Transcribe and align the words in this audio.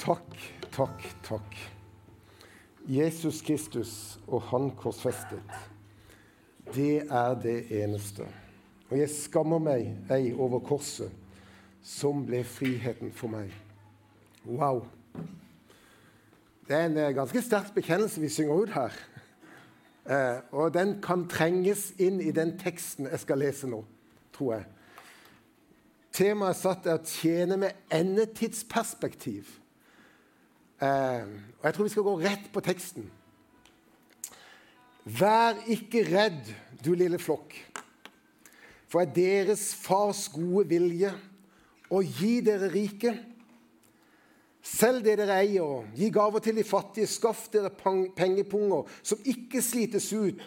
Takk, 0.00 0.36
takk, 0.72 1.02
takk. 1.22 1.56
Jesus 2.88 3.42
Kristus 3.42 4.18
og 4.26 4.42
Han 4.42 4.70
korsfestet. 4.70 5.42
Det 6.74 7.02
er 7.10 7.34
det 7.42 7.82
eneste. 7.82 8.24
Og 8.88 8.96
jeg 8.98 9.10
skammer 9.12 9.60
meg 9.60 9.90
ei 10.08 10.32
over 10.32 10.62
korset, 10.64 11.12
som 11.84 12.24
ble 12.24 12.40
friheten 12.48 13.12
for 13.12 13.28
meg. 13.28 13.52
Wow. 14.46 14.86
Det 16.64 16.76
er 16.78 16.88
en 16.88 16.96
eh, 16.96 17.12
ganske 17.12 17.44
sterk 17.44 17.74
bekjennelse 17.76 18.24
vi 18.24 18.32
synger 18.32 18.64
ut 18.64 18.72
her. 18.72 18.96
Eh, 20.08 20.40
og 20.56 20.72
den 20.74 20.96
kan 21.04 21.28
trenges 21.28 21.90
inn 22.00 22.22
i 22.24 22.32
den 22.32 22.56
teksten 22.58 23.10
jeg 23.10 23.20
skal 23.20 23.44
lese 23.44 23.68
nå, 23.68 23.84
tror 24.32 24.54
jeg. 24.56 24.68
Temaet 26.16 26.56
satt 26.56 26.88
er 26.88 27.04
tjene 27.04 27.60
med 27.60 27.90
endetidsperspektiv. 27.92 29.60
Eh, 30.80 31.24
og 31.60 31.64
Jeg 31.64 31.74
tror 31.74 31.84
vi 31.84 31.92
skal 31.92 32.06
gå 32.06 32.14
rett 32.22 32.46
på 32.52 32.60
teksten. 32.64 33.10
Vær 35.04 35.58
ikke 35.68 36.04
redd, 36.08 36.48
du 36.84 36.94
lille 36.96 37.18
flokk, 37.20 37.52
for 38.88 39.02
er 39.02 39.12
deres 39.12 39.74
fars 39.76 40.26
gode 40.32 40.66
vilje 40.70 41.10
å 41.92 42.00
gi 42.00 42.38
dere 42.44 42.70
rike. 42.72 43.12
Selg 44.64 45.04
det 45.04 45.18
dere 45.20 45.40
eier, 45.42 45.84
gi 45.96 46.10
gaver 46.12 46.44
til 46.44 46.56
de 46.60 46.64
fattige, 46.64 47.08
skaff 47.08 47.46
dere 47.52 47.72
pengepunger 48.16 48.88
som 49.02 49.20
ikke 49.28 49.60
slites 49.64 50.10
ut, 50.12 50.44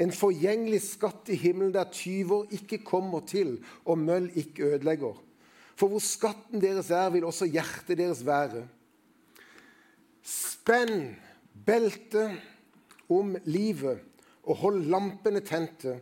en 0.00 0.14
forgjengelig 0.14 0.80
skatt 0.86 1.30
i 1.30 1.38
himmelen 1.38 1.74
der 1.74 1.90
tyver 1.92 2.50
ikke 2.56 2.80
kommer 2.86 3.22
til 3.28 3.58
og 3.84 4.00
møll 4.00 4.30
ikke 4.38 4.70
ødelegger. 4.72 5.18
For 5.76 5.92
hvor 5.92 6.02
skatten 6.02 6.62
deres 6.62 6.90
er, 6.90 7.10
vil 7.12 7.26
også 7.28 7.50
hjertet 7.50 7.98
deres 8.00 8.24
være. 8.26 8.64
Spenn 10.70 11.16
beltet 11.66 12.36
om 13.10 13.32
livet 13.50 14.04
og 14.46 14.60
hold 14.60 14.84
lampene 14.86 15.40
tente. 15.42 15.96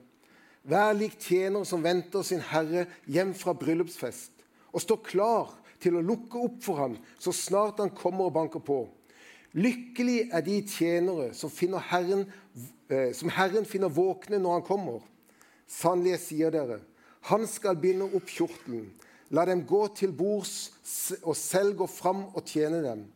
Vær 0.68 0.92
lik 0.92 1.14
tjener 1.24 1.64
som 1.64 1.80
venter 1.80 2.20
sin 2.20 2.44
herre 2.50 2.82
hjem 3.08 3.32
fra 3.32 3.54
bryllupsfest, 3.56 4.44
og 4.68 4.84
stå 4.84 4.98
klar 5.08 5.56
til 5.80 5.96
å 5.96 6.04
lukke 6.04 6.44
opp 6.50 6.60
for 6.66 6.82
ham 6.82 6.98
så 7.16 7.32
snart 7.32 7.80
han 7.80 7.94
kommer 7.96 8.28
og 8.28 8.36
banker 8.36 8.60
på. 8.60 8.82
Lykkelig 9.56 10.28
er 10.36 10.44
de 10.44 10.60
tjenere 10.68 11.32
som, 11.32 11.48
herren, 11.88 12.28
eh, 12.92 13.14
som 13.16 13.32
Herren 13.32 13.64
finner 13.64 13.88
våkne 13.88 14.36
når 14.36 14.58
han 14.58 14.68
kommer. 14.68 15.00
Sannelig, 15.64 16.18
jeg 16.18 16.26
sier 16.26 16.52
dere, 16.52 16.82
han 17.32 17.48
skal 17.48 17.80
binde 17.80 18.12
opp 18.12 18.28
kjortelen. 18.28 18.90
La 19.32 19.48
dem 19.48 19.64
gå 19.64 19.86
til 19.96 20.12
bords, 20.12 20.74
og 21.22 21.32
selv 21.40 21.80
gå 21.80 21.88
fram 21.88 22.26
og 22.34 22.44
tjene 22.44 22.84
dem. 22.84 23.08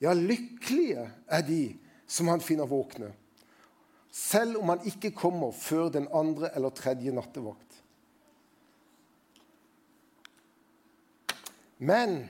Ja, 0.00 0.12
lykkelige 0.14 1.08
er 1.26 1.42
de 1.42 1.62
som 2.06 2.28
han 2.30 2.40
finner 2.40 2.68
våkne, 2.70 3.12
selv 4.14 4.60
om 4.62 4.70
han 4.72 4.84
ikke 4.86 5.10
kommer 5.10 5.52
før 5.52 5.90
den 5.92 6.08
andre 6.14 6.50
eller 6.56 6.70
tredje 6.74 7.12
nattevakt. 7.12 7.82
Men 11.78 12.24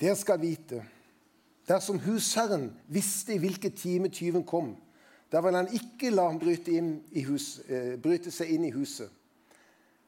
dere 0.00 0.16
skal 0.16 0.40
vite 0.42 0.82
dersom 1.68 1.98
husherren 2.04 2.68
visste 2.92 3.34
i 3.34 3.40
hvilken 3.42 3.72
time 3.76 4.10
tyven 4.12 4.44
kom, 4.46 4.74
da 5.32 5.40
vil 5.42 5.56
han 5.56 5.70
ikke 5.74 6.12
la 6.12 6.28
ham 6.28 6.38
bryte, 6.38 6.74
hus, 7.26 7.58
eh, 7.66 7.96
bryte 7.98 8.30
seg 8.30 8.52
inn 8.54 8.68
i 8.68 8.74
huset. 8.74 9.10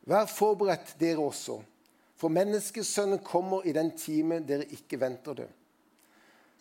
Vær 0.09 0.29
forberedt, 0.31 0.95
dere 1.01 1.25
også. 1.25 1.59
For 2.19 2.35
menneskesønnen 2.35 3.23
kommer 3.23 3.67
i 3.67 3.73
den 3.73 3.93
time 3.99 4.41
dere 4.47 4.67
ikke 4.75 4.99
venter 5.01 5.37
det. 5.39 5.49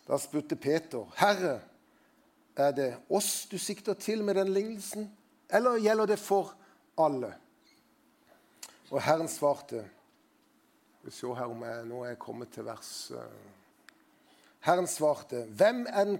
Da 0.08 0.16
spurte 0.18 0.56
Peter, 0.56 1.04
'Herre, 1.16 1.60
er 2.56 2.70
det 2.72 2.96
oss 3.10 3.46
du 3.50 3.58
sikter 3.58 3.94
til 3.94 4.24
med 4.24 4.34
den 4.34 4.48
lignelsen, 4.48 5.10
eller 5.50 5.82
gjelder 5.82 6.06
det 6.06 6.18
for 6.18 6.54
alle?' 6.98 7.34
Og 8.90 9.02
Herren 9.02 9.28
svarte 9.28 9.84
Vi 11.02 11.10
se 11.10 11.26
her 11.26 11.44
om 11.44 11.62
jeg 11.62 11.84
nå 11.86 12.04
er 12.04 12.14
kommet 12.14 12.50
til 12.52 12.64
vers 12.64 13.10
eh. 13.10 13.52
Herren 14.60 14.86
svarte, 14.86 15.44
'Hvem 15.44 15.86
er 15.88 16.04
den 16.04 16.18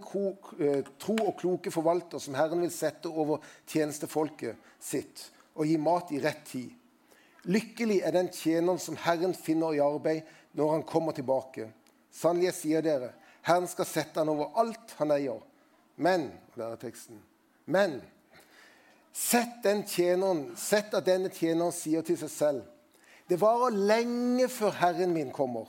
eh, 0.58 0.84
tro 0.98 1.16
og 1.26 1.36
kloke 1.36 1.70
forvalter 1.70 2.18
som 2.18 2.34
Herren 2.34 2.60
vil 2.60 2.70
sette 2.70 3.08
over 3.08 3.38
tjenestefolket 3.66 4.56
sitt 4.80 5.32
og 5.54 5.66
gi 5.66 5.76
mat 5.76 6.12
i 6.12 6.20
rett 6.22 6.44
tid?' 6.46 6.77
Lykkelig 7.48 8.02
er 8.04 8.12
den 8.12 8.28
tjeneren 8.28 8.80
som 8.82 8.98
Herren 9.00 9.32
finner 9.32 9.72
i 9.72 9.80
arbeid 9.80 10.26
når 10.58 10.72
han 10.74 10.84
kommer 10.88 11.16
tilbake. 11.16 11.70
Sannelig, 12.12 12.50
jeg 12.50 12.56
sier 12.58 12.84
dere, 12.84 13.14
Herren 13.46 13.68
skal 13.70 13.88
sette 13.88 14.20
han 14.20 14.28
over 14.28 14.52
alt 14.60 14.92
han 14.98 15.14
eier. 15.14 15.40
Men 15.96 16.28
der 16.54 16.74
er 16.74 16.80
teksten, 16.80 17.18
men 17.66 17.96
sett, 19.10 19.56
den 19.64 19.82
tjeneren, 19.88 20.44
sett 20.54 20.92
at 20.94 21.08
denne 21.08 21.32
tjeneren 21.34 21.74
sier 21.74 22.04
til 22.06 22.18
seg 22.20 22.30
selv 22.30 22.60
Det 23.28 23.40
varer 23.40 23.74
lenge 23.74 24.46
før 24.48 24.76
Herren 24.78 25.10
min 25.12 25.32
kommer, 25.34 25.66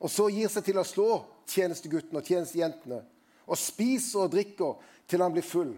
og 0.00 0.10
så 0.10 0.30
gir 0.32 0.48
seg 0.50 0.64
til 0.66 0.80
å 0.80 0.86
slå 0.86 1.10
tjenesteguttene 1.50 2.22
og 2.22 2.26
tjenestejentene, 2.26 3.02
og 3.46 3.58
spiser 3.58 4.24
og 4.24 4.32
drikker 4.32 4.80
til 5.10 5.22
han 5.22 5.34
blir 5.34 5.46
full. 5.46 5.74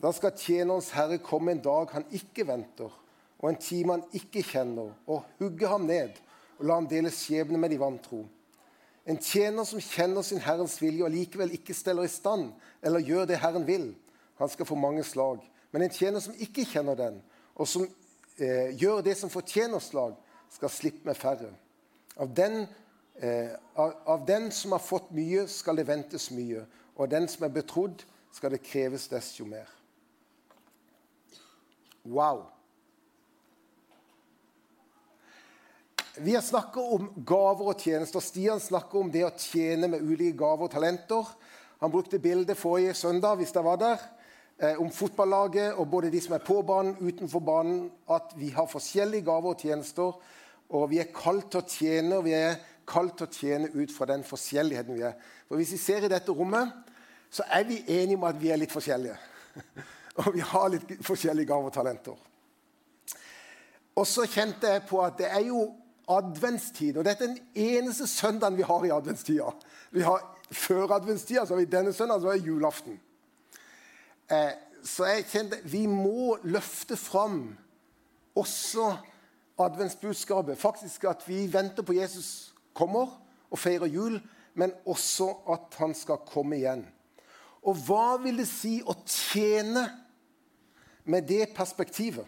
Da 0.00 0.12
skal 0.16 0.36
tjenerens 0.38 0.92
herre 0.96 1.18
komme 1.20 1.52
en 1.52 1.64
dag 1.64 1.92
han 1.92 2.06
ikke 2.16 2.46
venter 2.48 2.94
og 3.40 3.48
en 3.48 3.60
time 3.60 3.96
han 3.96 4.04
ikke 4.16 4.42
kjenner, 4.44 4.92
og 5.08 5.24
hugge 5.40 5.68
ham 5.68 5.88
ned 5.88 6.18
og 6.60 6.66
la 6.68 6.76
ham 6.76 6.88
dele 6.88 7.08
skjebne 7.12 7.58
med 7.58 7.72
de 7.72 7.78
vantro. 7.80 8.26
En 9.08 9.16
tjener 9.16 9.64
som 9.64 9.80
kjenner 9.80 10.22
sin 10.22 10.42
Herrens 10.44 10.76
vilje 10.82 11.06
og 11.06 11.14
likevel 11.14 11.54
ikke 11.56 11.74
steller 11.74 12.04
i 12.04 12.12
stand 12.12 12.50
eller 12.84 13.04
gjør 13.04 13.30
det 13.30 13.40
Herren 13.40 13.64
vil, 13.66 13.94
han 14.36 14.52
skal 14.52 14.68
få 14.68 14.76
mange 14.76 15.04
slag. 15.04 15.40
Men 15.72 15.86
en 15.86 15.94
tjener 15.94 16.20
som 16.20 16.36
ikke 16.36 16.66
kjenner 16.68 16.98
den, 16.98 17.16
og 17.56 17.68
som 17.68 17.86
eh, 18.36 18.76
gjør 18.76 19.00
det 19.06 19.16
som 19.16 19.32
fortjener 19.32 19.80
slag, 19.80 20.14
skal 20.50 20.72
slippe 20.72 21.06
med 21.06 21.16
færre. 21.16 21.48
Av 22.20 22.30
den, 22.36 22.64
eh, 23.22 23.56
av, 23.74 23.96
av 24.04 24.24
den 24.28 24.50
som 24.52 24.74
har 24.76 24.84
fått 24.84 25.12
mye, 25.16 25.46
skal 25.48 25.80
det 25.80 25.88
ventes 25.88 26.30
mye, 26.34 26.66
og 26.96 27.06
av 27.06 27.12
den 27.14 27.28
som 27.30 27.46
er 27.46 27.54
betrodd, 27.54 28.04
skal 28.34 28.52
det 28.52 28.64
kreves 28.66 29.08
desto 29.10 29.46
mer. 29.48 29.70
Wow! 32.04 32.48
Vi 36.14 36.34
har 36.34 36.42
snakket 36.42 36.82
om 36.82 37.10
gaver 37.14 37.68
og 37.70 37.78
tjenester. 37.78 38.22
Stian 38.24 38.60
snakker 38.60 38.98
om 38.98 39.10
det 39.14 39.22
å 39.22 39.34
tjene 39.38 39.86
med 39.92 40.02
ulike 40.02 40.34
gaver 40.40 40.66
og 40.66 40.72
talenter. 40.72 41.28
Han 41.78 41.92
brukte 41.92 42.18
bildet 42.18 42.58
forrige 42.58 42.96
søndag 42.98 43.38
hvis 43.38 43.52
det 43.54 43.62
var 43.62 43.78
der, 43.78 44.02
eh, 44.58 44.80
om 44.82 44.90
fotballaget 44.90 45.78
og 45.78 45.86
både 45.90 46.10
de 46.10 46.20
som 46.20 46.34
er 46.34 46.42
på 46.42 46.62
banen, 46.66 46.96
utenfor 46.98 47.40
banen, 47.40 47.92
at 48.10 48.34
vi 48.36 48.48
har 48.50 48.66
forskjellige 48.66 49.24
gaver 49.24 49.54
og 49.54 49.62
tjenester. 49.62 50.18
Og 50.70 50.90
vi 50.90 50.98
er 50.98 51.14
kalt 51.14 51.50
til 51.50 51.60
å 51.62 51.68
tjene, 51.68 52.16
og 52.18 52.24
vi 52.24 52.34
er 52.34 52.58
kalt 52.86 53.16
til 53.16 53.26
å 53.26 53.30
tjene 53.30 53.70
ut 53.70 53.94
fra 53.94 54.06
den 54.10 54.24
forskjelligheten 54.26 54.94
vi 54.94 55.02
er. 55.06 55.14
For 55.46 55.56
Hvis 55.56 55.72
vi 55.72 55.78
ser 55.78 56.04
i 56.04 56.10
dette 56.10 56.32
rommet, 56.32 56.72
så 57.30 57.46
er 57.46 57.64
vi 57.64 57.84
enige 57.86 58.16
om 58.16 58.24
at 58.24 58.40
vi 58.40 58.50
er 58.50 58.58
litt 58.58 58.72
forskjellige. 58.72 59.16
og 60.26 60.34
vi 60.34 60.40
har 60.40 60.68
litt 60.68 60.98
forskjellige 61.06 61.46
gaver 61.46 61.70
og 61.70 61.72
talenter. 61.72 62.18
Og 63.94 64.06
så 64.06 64.26
kjente 64.26 64.66
jeg 64.66 64.82
på 64.88 64.98
at 65.04 65.16
det 65.18 65.30
er 65.30 65.46
jo 65.46 65.68
adventstid. 66.10 66.96
Og 66.96 67.04
dette 67.06 67.24
er 67.24 67.34
den 67.34 67.38
eneste 67.54 68.06
søndagen 68.10 68.58
vi 68.58 68.66
har 68.66 68.84
i 68.84 68.92
adventstida. 68.94 69.52
Vi 69.90 70.04
har 70.06 70.26
Før 70.50 70.90
adventstida 70.90 71.44
så 71.46 71.54
har 71.54 71.60
vi 71.60 71.70
denne 71.70 71.92
søndagen, 71.92 72.22
så 72.22 72.28
er 72.28 72.40
det 72.40 72.46
julaften. 72.46 72.96
Eh, 74.30 74.50
så 74.82 75.06
jeg 75.06 75.26
kjente 75.30 75.60
vi 75.62 75.84
må 75.86 76.38
løfte 76.42 76.96
fram 76.98 77.56
også 78.34 78.96
adventsbudskapet. 79.58 80.58
Faktisk 80.58 81.04
at 81.04 81.22
vi 81.28 81.44
venter 81.52 81.86
på 81.86 81.94
Jesus 81.94 82.54
kommer 82.74 83.12
og 83.50 83.58
feirer 83.58 83.86
jul, 83.86 84.18
men 84.54 84.72
også 84.86 85.28
at 85.52 85.78
han 85.78 85.94
skal 85.94 86.24
komme 86.26 86.58
igjen. 86.58 86.82
Og 87.62 87.76
hva 87.86 88.16
vil 88.22 88.40
det 88.40 88.48
si 88.48 88.80
å 88.82 88.94
tjene 89.06 89.84
med 91.04 91.28
det 91.28 91.52
perspektivet? 91.54 92.26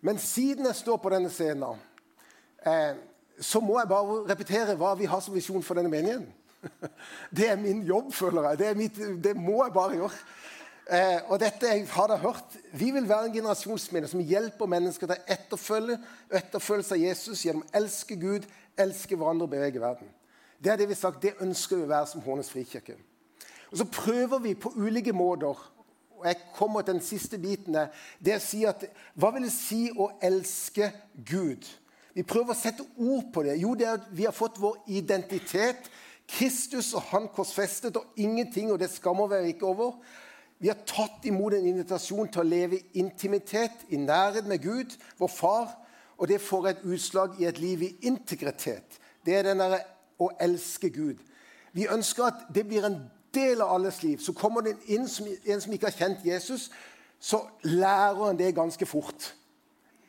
Men 0.00 0.18
siden 0.22 0.68
jeg 0.70 0.78
står 0.78 1.00
på 1.02 1.10
denne 1.10 1.30
scenen 1.32 1.80
eh, 2.66 2.98
så 3.40 3.60
må 3.60 3.78
jeg 3.78 3.90
bare 3.90 4.24
repetere 4.28 4.76
hva 4.78 4.94
vi 4.98 5.08
har 5.10 5.22
som 5.22 5.34
visjon 5.34 5.62
for 5.62 5.78
denne 5.78 5.92
menigheten. 5.92 6.28
Det 7.36 7.46
er 7.50 7.60
min 7.60 7.84
jobb, 7.86 8.12
føler 8.12 8.50
jeg. 8.50 8.58
Det, 8.58 8.76
mitt, 8.76 8.96
det 9.24 9.36
må 9.36 9.60
jeg 9.64 9.74
bare 9.76 9.98
gjøre. 10.00 10.22
Eh, 10.88 11.18
og 11.28 11.36
dette 11.40 11.68
jeg 11.68 11.84
har 11.92 12.08
dere 12.08 12.24
hørt. 12.24 12.56
Vi 12.72 12.90
vil 12.90 13.08
være 13.08 13.28
en 13.28 13.34
generasjonsmenighet 13.34 14.10
som 14.10 14.24
hjelper 14.24 14.70
mennesker 14.72 15.06
til 15.06 15.18
å 15.18 15.34
etterfølge 15.34 15.98
etterfølgelse 16.40 16.96
av 16.96 17.02
Jesus 17.02 17.44
gjennom 17.44 17.66
å 17.66 17.74
elske 17.78 18.16
Gud, 18.18 18.46
elske 18.78 19.16
hverandre 19.16 19.46
og 19.46 19.52
bevege 19.52 19.82
verden. 19.82 20.08
Det 20.58 20.72
er 20.72 20.80
det 20.80 20.88
vi 20.88 20.96
har 20.96 21.02
sagt, 21.02 21.22
det 21.22 21.36
ønsker 21.44 21.78
vi 21.78 21.86
å 21.86 21.92
være 21.92 22.10
som 22.10 22.24
Hånes 22.24 22.50
frikirke. 22.50 22.96
Og 23.70 23.78
Så 23.78 23.84
prøver 23.84 24.40
vi 24.42 24.54
på 24.58 24.72
ulike 24.74 25.12
måter 25.12 25.60
og 26.18 26.26
jeg 26.26 26.36
kommer 26.54 26.82
til 26.82 26.96
den 26.96 27.04
siste 27.04 27.38
biten. 27.38 27.76
Det 28.18 28.34
å 28.34 28.42
si 28.42 28.64
at, 28.66 28.82
Hva 29.14 29.30
vil 29.34 29.44
det 29.46 29.52
si 29.54 29.84
å 29.94 30.08
elske 30.22 30.90
Gud? 31.14 31.62
Vi 32.18 32.24
prøver 32.26 32.50
å 32.50 32.58
sette 32.58 32.82
ord 32.98 33.28
på 33.30 33.44
det. 33.46 33.60
Jo, 33.62 33.76
det 33.78 33.86
er 33.86 34.00
at 34.00 34.06
vi 34.10 34.24
har 34.26 34.34
fått 34.34 34.56
vår 34.58 34.80
identitet. 34.90 35.84
Kristus 36.26 36.88
og 36.98 37.04
han 37.12 37.28
korsfestet, 37.30 37.94
og 37.94 38.18
ingenting, 38.18 38.72
og 38.72 38.80
det 38.82 38.88
skammer 38.90 39.30
vi 39.30 39.52
ikke 39.52 39.68
over. 39.68 39.92
Vi 40.58 40.66
har 40.66 40.80
tatt 40.82 41.28
imot 41.30 41.54
en 41.54 41.68
invitasjon 41.70 42.26
til 42.34 42.42
å 42.42 42.48
leve 42.48 42.80
i 42.80 43.04
intimitet, 43.04 43.84
i 43.94 44.00
nærhet 44.02 44.48
med 44.50 44.64
Gud, 44.64 44.96
vår 45.20 45.30
far. 45.30 45.70
Og 46.18 46.26
det 46.26 46.40
får 46.42 46.66
et 46.72 46.82
utslag 46.90 47.38
i 47.38 47.46
et 47.46 47.60
liv 47.62 47.86
i 47.86 47.92
integritet. 48.10 48.98
Det 49.22 49.38
er 49.38 49.46
den 49.46 49.62
derre 49.62 49.78
å 50.18 50.32
elske 50.42 50.90
Gud. 50.90 51.22
Vi 51.70 51.86
ønsker 51.86 52.32
at 52.32 52.42
det 52.50 52.66
blir 52.66 52.88
en 52.88 52.98
del 53.30 53.62
av 53.62 53.76
alles 53.76 54.02
liv. 54.02 54.18
Så 54.18 54.34
kommer 54.34 54.66
det 54.66 54.74
inn 54.90 55.06
som, 55.06 55.30
en 55.30 55.62
som 55.62 55.78
ikke 55.78 55.92
har 55.92 56.00
kjent 56.02 56.26
Jesus, 56.26 56.66
så 57.22 57.44
lærer 57.62 58.24
han 58.24 58.42
det 58.42 58.56
ganske 58.58 58.90
fort. 58.90 59.30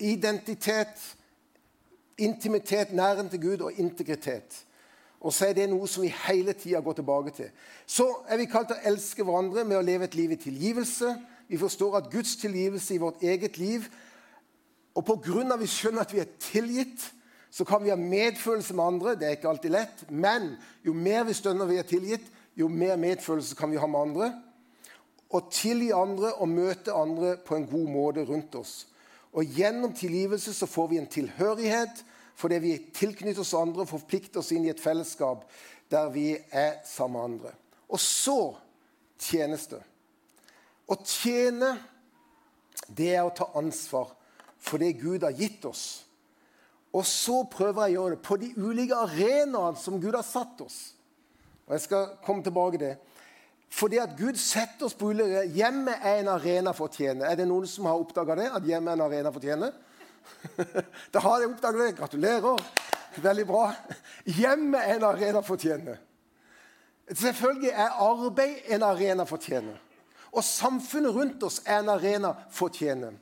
Identitet, 0.02 0.98
intimitet, 2.20 2.94
næren 2.94 3.30
til 3.30 3.42
Gud 3.42 3.62
og 3.68 3.74
integritet. 3.80 4.66
Og 5.20 5.34
så 5.36 5.50
er 5.50 5.56
det 5.58 5.68
noe 5.70 5.88
som 5.88 6.04
vi 6.06 6.14
hele 6.28 6.54
tida 6.56 6.80
går 6.80 7.00
tilbake 7.00 7.34
til. 7.36 7.50
Så 7.86 8.08
er 8.28 8.40
vi 8.40 8.48
kalt 8.48 8.72
å 8.72 8.80
elske 8.88 9.26
hverandre 9.28 9.66
med 9.68 9.80
å 9.80 9.84
leve 9.84 10.08
et 10.08 10.16
liv 10.16 10.32
i 10.32 10.40
tilgivelse. 10.40 11.16
Vi 11.50 11.60
forstår 11.60 11.98
at 12.00 12.12
Guds 12.12 12.38
tilgivelse 12.40 12.96
i 12.96 13.02
vårt 13.02 13.24
eget 13.24 13.58
liv 13.58 13.90
Og 14.96 15.06
pga. 15.06 15.56
vi 15.56 15.68
skjønner 15.68 16.02
at 16.02 16.14
vi 16.14 16.20
er 16.20 16.28
tilgitt, 16.40 17.14
så 17.52 17.64
kan 17.64 17.84
vi 17.84 17.90
ha 17.90 17.96
medfølelse 17.96 18.74
med 18.74 18.84
andre. 18.84 19.16
Det 19.16 19.28
er 19.28 19.32
ikke 19.38 19.50
alltid 19.50 19.72
lett. 19.72 20.12
Men 20.12 20.58
jo 20.84 20.94
mer 20.94 21.24
vi 21.24 21.34
stønner 21.34 21.66
vi 21.66 21.78
er 21.78 21.84
tilgitt, 21.84 22.26
jo 22.56 22.68
mer 22.68 22.96
medfølelse 22.96 23.56
kan 23.56 23.72
vi 23.72 23.78
ha 23.78 23.88
med 23.88 24.00
andre. 24.00 24.34
Og 25.30 25.52
tilgi 25.52 25.92
andre 25.92 26.34
og 26.34 26.50
møte 26.50 26.94
andre 26.94 27.38
på 27.38 27.56
en 27.56 27.68
god 27.68 27.88
måte 27.90 28.26
rundt 28.26 28.56
oss. 28.56 28.88
Og 29.34 29.58
gjennom 29.58 29.94
tilgivelse 29.94 30.54
så 30.56 30.68
får 30.70 30.88
vi 30.90 31.02
en 31.02 31.12
tilhørighet 31.12 32.04
fordi 32.40 32.60
vi 32.64 32.78
tilknytter 32.96 33.44
oss 33.44 33.54
andre 33.58 33.84
og 33.84 33.92
forplikter 33.92 34.40
oss 34.40 34.54
inn 34.56 34.64
i 34.66 34.72
et 34.72 34.82
fellesskap 34.82 35.44
der 35.92 36.08
vi 36.14 36.32
er 36.56 36.80
sammen 36.88 37.18
med 37.18 37.26
andre. 37.26 37.52
Og 37.90 38.00
så 38.00 38.56
tjeneste. 39.20 39.82
Å 40.90 40.96
tjene, 41.04 41.74
det 42.88 43.12
er 43.18 43.26
å 43.26 43.34
ta 43.36 43.50
ansvar 43.60 44.14
for 44.60 44.82
det 44.82 44.96
Gud 45.02 45.26
har 45.26 45.36
gitt 45.36 45.66
oss. 45.68 46.06
Og 46.96 47.06
så 47.06 47.44
prøver 47.52 47.90
jeg 47.90 47.98
å 47.98 48.04
gjøre 48.04 48.16
det 48.16 48.26
på 48.26 48.38
de 48.42 48.50
ulike 48.58 48.98
arenaene 48.98 49.78
som 49.78 50.00
Gud 50.02 50.16
har 50.16 50.26
satt 50.26 50.62
oss. 50.66 50.80
Og 51.68 51.76
Jeg 51.76 51.86
skal 51.86 52.08
komme 52.26 52.46
tilbake 52.46 52.80
til 52.80 52.88
det. 52.88 52.96
Fordi 53.70 54.00
at 54.02 54.16
Gud 54.18 54.38
setter 54.42 54.88
oss 54.88 54.96
på 54.98 55.12
ulike 55.14 55.46
Hjemmet 55.54 56.02
er 56.02 56.24
en 56.24 56.32
arena 56.34 56.74
for 56.74 56.90
å 56.90 56.94
tjene. 56.94 57.28
Er 57.30 57.38
det 57.38 57.48
noen 57.50 57.68
som 57.70 57.86
har 57.90 58.02
oppdaga 58.02 58.38
det? 58.40 58.50
At 58.58 58.66
hjemmet 58.66 58.94
er 58.94 58.98
en 58.98 59.06
arena 59.06 59.34
for 59.34 59.44
å 59.44 59.50
tjene? 59.50 59.72
da 61.14 61.22
har 61.24 61.44
jeg 61.44 61.52
oppdaget 61.52 61.84
det. 61.86 61.98
Gratulerer. 62.00 62.64
Veldig 63.20 63.46
bra. 63.50 63.64
Hjemmet 64.26 64.82
er 64.82 64.98
en 64.98 65.08
arena 65.12 65.44
for 65.46 65.58
å 65.58 65.62
tjene. 65.62 65.98
Selvfølgelig 67.10 67.72
er 67.74 68.02
arbeid 68.06 68.74
en 68.76 68.86
arena 68.86 69.26
for 69.30 69.40
å 69.40 69.46
tjene. 69.46 69.78
Og 70.30 70.46
samfunnet 70.46 71.16
rundt 71.16 71.44
oss 71.46 71.62
er 71.66 71.82
en 71.82 71.94
arena 71.94 72.36
for 72.54 72.70
å 72.70 72.74
tjene. 72.74 73.14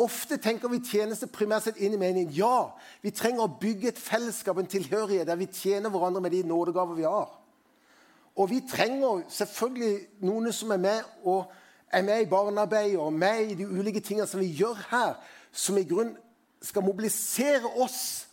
Ofte 0.00 0.38
tenker 0.40 0.72
vi 0.72 0.80
tjeneste 0.88 1.28
primært 1.28 1.66
sett 1.66 1.80
inn 1.84 1.92
i 1.92 2.00
meningen 2.00 2.32
ja, 2.32 2.72
vi 3.04 3.12
trenger 3.12 3.44
å 3.44 3.54
bygge 3.60 3.90
et 3.90 4.00
fellesskap, 4.00 4.56
en 4.56 4.68
tilhørighet, 4.68 5.26
der 5.28 5.36
vi 5.36 5.50
tjener 5.52 5.92
hverandre 5.92 6.22
med 6.24 6.32
de 6.32 6.40
nådegaver 6.48 6.96
vi 6.96 7.04
har. 7.04 7.28
Og 8.36 8.48
vi 8.50 8.62
trenger 8.68 9.22
selvfølgelig 9.28 10.24
noen 10.24 10.52
som 10.56 10.72
er 10.72 10.80
med, 10.80 11.08
og 11.24 11.52
er 11.92 12.02
med 12.02 12.22
i 12.22 12.28
barnearbeid 12.28 12.96
og 12.96 13.12
med 13.12 13.52
i 13.52 13.56
de 13.58 13.68
ulike 13.68 14.00
tingene 14.00 14.26
som 14.28 14.40
vi 14.40 14.52
gjør 14.56 14.78
her, 14.90 15.18
som 15.52 15.76
i 15.76 15.84
grunn 15.84 16.14
skal 16.62 16.84
mobilisere 16.86 17.68
oss 17.82 18.28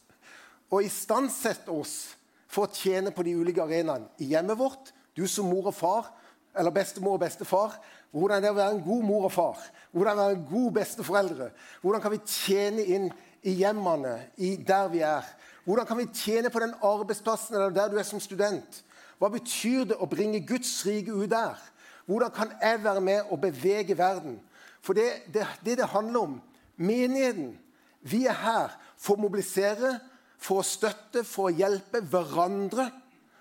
og 0.70 0.86
istandsette 0.86 1.74
oss 1.74 2.14
for 2.50 2.66
å 2.66 2.74
tjene 2.74 3.12
på 3.12 3.26
de 3.26 3.36
ulike 3.36 3.62
arenaene. 3.62 4.08
I 4.22 4.32
hjemmet 4.32 4.58
vårt, 4.58 4.94
du 5.18 5.26
som 5.28 5.50
mor 5.50 5.68
og 5.70 5.76
far, 5.76 6.14
eller 6.58 6.74
bestemor 6.74 7.18
og 7.18 7.24
bestefar. 7.24 7.76
Hvordan 8.12 8.42
det 8.42 8.50
er 8.50 8.56
å 8.56 8.58
være 8.58 8.78
en 8.78 8.86
god 8.86 9.04
mor 9.06 9.28
og 9.28 9.34
far. 9.34 9.66
Hvordan 9.92 10.18
være 10.18 10.38
en 10.38 10.46
god 10.50 10.72
besteforeldre. 10.80 11.50
Hvordan 11.82 12.02
kan 12.02 12.14
vi 12.16 12.22
tjene 12.26 12.86
inn 12.86 13.10
i 13.46 13.54
hjemmene, 13.60 14.16
i 14.38 14.56
der 14.56 14.90
vi 14.90 15.04
er? 15.06 15.28
Hvordan 15.66 15.86
kan 15.86 16.00
vi 16.00 16.08
tjene 16.14 16.50
på 16.50 16.62
den 16.64 16.74
arbeidsplassen 16.82 17.56
eller 17.56 17.76
der 17.76 17.92
du 17.92 18.00
er 18.00 18.08
som 18.08 18.22
student? 18.24 18.82
Hva 19.20 19.30
betyr 19.34 19.86
det 19.90 19.98
å 20.00 20.08
bringe 20.08 20.40
Guds 20.48 20.72
rike 20.88 21.12
ut 21.12 21.30
der? 21.32 21.60
Hvordan 22.08 22.32
kan 22.34 22.54
jeg 22.62 22.84
være 22.84 23.02
med 23.04 23.28
og 23.30 23.42
bevege 23.42 23.98
verden? 23.98 24.40
For 24.82 24.96
det 24.96 25.28
det, 25.34 25.46
det, 25.66 25.78
det 25.78 25.92
handler 25.92 26.20
om, 26.20 26.38
menigheten 26.78 27.58
vi 28.02 28.26
er 28.26 28.38
her 28.40 28.76
for 28.98 29.18
å 29.18 29.24
mobilisere, 29.26 29.98
for 30.40 30.62
å 30.62 30.66
støtte, 30.66 31.26
for 31.28 31.50
å 31.50 31.56
hjelpe 31.56 32.02
hverandre. 32.02 32.88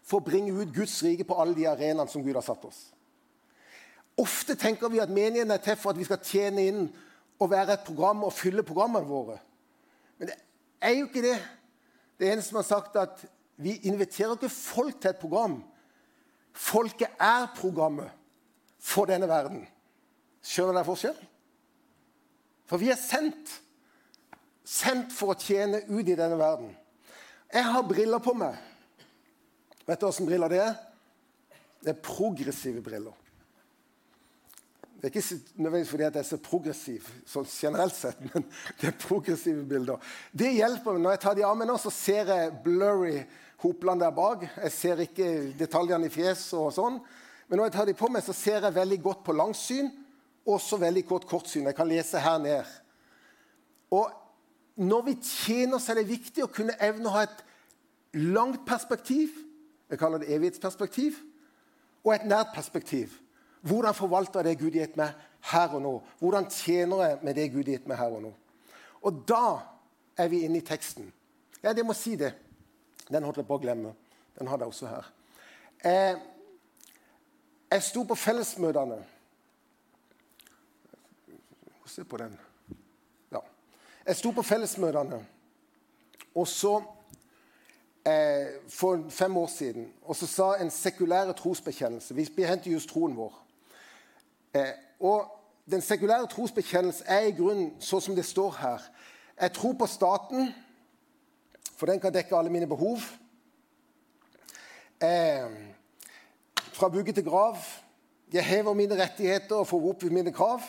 For 0.03 0.19
å 0.19 0.25
bringe 0.25 0.55
ut 0.57 0.73
Guds 0.75 0.97
rike 1.05 1.27
på 1.29 1.37
alle 1.39 1.55
de 1.55 1.67
arenaene 1.69 2.11
som 2.11 2.25
Gud 2.25 2.35
har 2.35 2.45
satt 2.45 2.65
oss. 2.65 2.89
Ofte 4.19 4.57
tenker 4.59 4.91
vi 4.91 5.03
at 5.03 5.13
menigheten 5.13 5.53
er 5.55 5.63
til 5.63 5.77
for 5.79 5.93
at 5.93 6.01
vi 6.01 6.07
skal 6.09 6.23
tjene 6.25 6.65
inn 6.67 6.87
og 7.39 7.53
være 7.53 7.77
et 7.77 7.85
program 7.87 8.25
og 8.27 8.35
fylle 8.35 8.65
programmene 8.67 9.07
våre. 9.07 9.37
Men 10.19 10.33
det 10.33 10.39
er 10.83 10.97
jo 10.97 11.07
ikke 11.07 11.23
det. 11.23 11.37
Det 12.19 12.33
eneste 12.33 12.57
man 12.57 12.65
har 12.65 12.71
sagt 12.73 12.97
at 12.99 13.23
vi 13.59 13.75
inviterer 13.91 14.37
ikke 14.37 14.53
folk 14.53 15.01
til 15.03 15.11
et 15.11 15.21
program. 15.21 15.59
Folket 16.55 17.11
er 17.21 17.49
programmet 17.57 18.11
for 18.79 19.11
denne 19.11 19.29
verden. 19.31 19.65
Skjønner 20.43 20.79
dere 20.79 20.87
forskjell? 20.87 21.19
For 22.69 22.81
vi 22.81 22.93
er 22.93 23.01
sendt 23.01 23.59
sendt 24.69 25.15
for 25.17 25.33
å 25.33 25.39
tjene 25.41 25.81
ut 25.89 26.05
i 26.05 26.17
denne 26.17 26.37
verden. 26.39 26.75
Jeg 27.49 27.65
har 27.65 27.87
briller 27.89 28.21
på 28.21 28.35
meg. 28.37 28.59
Vet 29.89 30.01
du 30.01 30.09
åssen 30.09 30.29
briller 30.29 30.53
det 30.53 30.61
er? 30.61 30.75
Det 31.81 31.95
er 31.95 32.03
progressive 32.05 32.83
briller. 32.85 33.15
Det 34.99 35.07
er 35.07 35.15
ikke 35.15 35.41
nødvendigvis 35.63 35.91
fordi 35.93 36.03
jeg 36.03 36.17
er 36.19 36.27
så 36.27 36.37
progressiv, 36.43 37.11
sånn 37.31 37.45
generelt 37.47 37.95
sett, 37.95 38.19
men 38.33 38.47
det 38.81 38.89
er 38.91 38.97
progressive 38.99 39.63
bilder. 39.71 40.01
Det 40.35 40.51
hjelper 40.57 40.97
meg. 40.97 41.05
Når 41.05 41.15
jeg 41.15 41.23
tar 41.23 41.37
de 41.39 41.45
av 41.47 41.55
meg 41.61 41.69
nå, 41.71 41.77
så 41.79 41.93
ser 41.95 42.33
jeg 42.33 42.57
blurry 42.65 43.21
Hopland 43.63 44.03
der 44.03 44.15
bak. 44.15 44.43
Jeg 44.57 44.75
ser 44.75 45.03
ikke 45.03 45.29
detaljene 45.59 46.11
i 46.11 46.15
fjeset 46.15 46.59
og 46.59 46.73
sånn. 46.75 46.99
Men 47.47 47.61
når 47.61 47.69
jeg 47.69 47.75
tar 47.77 47.89
de 47.89 47.95
på 47.99 48.11
meg, 48.11 48.27
så 48.27 48.35
ser 48.35 48.67
jeg 48.67 48.75
veldig 48.75 48.99
godt 49.07 49.23
på 49.27 49.37
langsyn, 49.39 49.93
og 50.49 50.57
også 50.57 50.81
veldig 50.83 51.05
godt 51.07 51.29
kortsyn. 51.31 51.71
Jeg 51.71 51.79
kan 51.79 51.89
lese 51.91 52.23
her 52.23 52.43
ned. 52.43 52.75
Og 53.95 54.11
når 54.79 55.07
vi 55.07 55.17
tjener, 55.23 55.79
så 55.79 55.93
er 55.93 56.01
det 56.01 56.11
viktig 56.11 56.43
å 56.43 56.51
kunne 56.51 56.77
evne 56.83 57.07
å 57.07 57.15
ha 57.15 57.25
et 57.27 57.43
langt 58.19 58.67
perspektiv. 58.67 59.31
Jeg 59.91 60.03
kaller 60.03 60.23
det 60.23 60.31
evighetsperspektiv. 60.35 61.23
Og 62.03 62.15
et 62.15 62.27
nært 62.27 62.51
perspektiv. 62.55 63.15
Hvordan 63.61 63.95
forvalter 63.95 64.41
jeg 64.41 64.45
det 64.45 64.59
Gud 64.61 64.71
har 64.71 64.87
gitt 64.87 64.97
meg 64.97 65.15
her 65.51 65.75
og 65.75 65.83
nå? 65.83 65.95
Hvordan 66.19 66.49
tjener 66.51 67.05
jeg 67.05 67.19
med 67.23 67.35
det 67.35 67.49
Gud 67.53 67.65
har 67.65 67.79
gitt 67.79 67.89
meg 67.91 67.99
her 67.99 68.17
og 68.17 68.23
nå? 68.23 68.33
Og 69.03 69.23
da 69.29 69.45
er 70.19 70.29
vi 70.29 70.43
inne 70.47 70.59
i 70.59 70.67
teksten. 70.67 71.13
Ja, 71.63 71.73
det 71.73 71.87
må 71.87 71.95
si 71.97 72.17
det. 72.17 72.33
Den 73.09 73.25
holdt 73.25 73.41
jeg 73.41 73.49
på 73.49 73.59
å 73.59 73.63
glemme. 73.63 73.95
Den 74.39 74.51
hadde 74.51 74.67
jeg 74.67 74.75
også 74.75 74.91
her. 74.91 75.09
Jeg, 75.85 76.19
jeg 77.71 77.87
sto 77.87 78.03
på 78.09 78.19
fellesmøtene 78.19 79.05
Se 81.89 82.03
på 82.05 82.19
den. 82.21 82.35
Jeg 84.09 84.17
sto 84.17 84.31
på 84.33 84.43
fellesmøtene 84.45 85.19
og 86.35 86.47
så 86.49 86.77
eh, 88.07 88.61
for 88.69 89.05
fem 89.11 89.37
år 89.37 89.47
siden, 89.47 89.89
og 90.03 90.17
så 90.17 90.27
sa 90.27 90.47
en 90.57 90.71
sekulære 90.71 91.33
trosbekjennelse 91.33 92.15
Vi 92.15 92.29
behenter 92.37 92.71
just 92.71 92.89
troen 92.89 93.17
vår. 93.17 93.35
Eh, 94.55 94.73
og 95.01 95.35
Den 95.71 95.81
sekulære 95.81 96.27
trosbekjennelse 96.27 97.05
er 97.07 97.27
i 97.29 97.33
grunnen 97.37 97.75
sånn 97.85 98.01
som 98.01 98.15
det 98.17 98.25
står 98.25 98.55
her. 98.57 98.85
Jeg 99.37 99.53
tror 99.53 99.75
på 99.77 99.87
staten, 99.87 100.55
for 101.77 101.87
den 101.87 102.01
kan 102.01 102.15
dekke 102.15 102.37
alle 102.37 102.49
mine 102.49 102.67
behov. 102.67 103.05
Eh, 105.05 105.45
fra 106.73 106.89
vugge 106.89 107.13
til 107.13 107.25
grav. 107.25 107.61
Jeg 108.33 108.45
hever 108.45 108.73
mine 108.73 108.97
rettigheter 108.97 109.61
og 109.61 109.67
får 109.67 109.91
opp 109.91 110.03
mine 110.03 110.33
krav. 110.33 110.65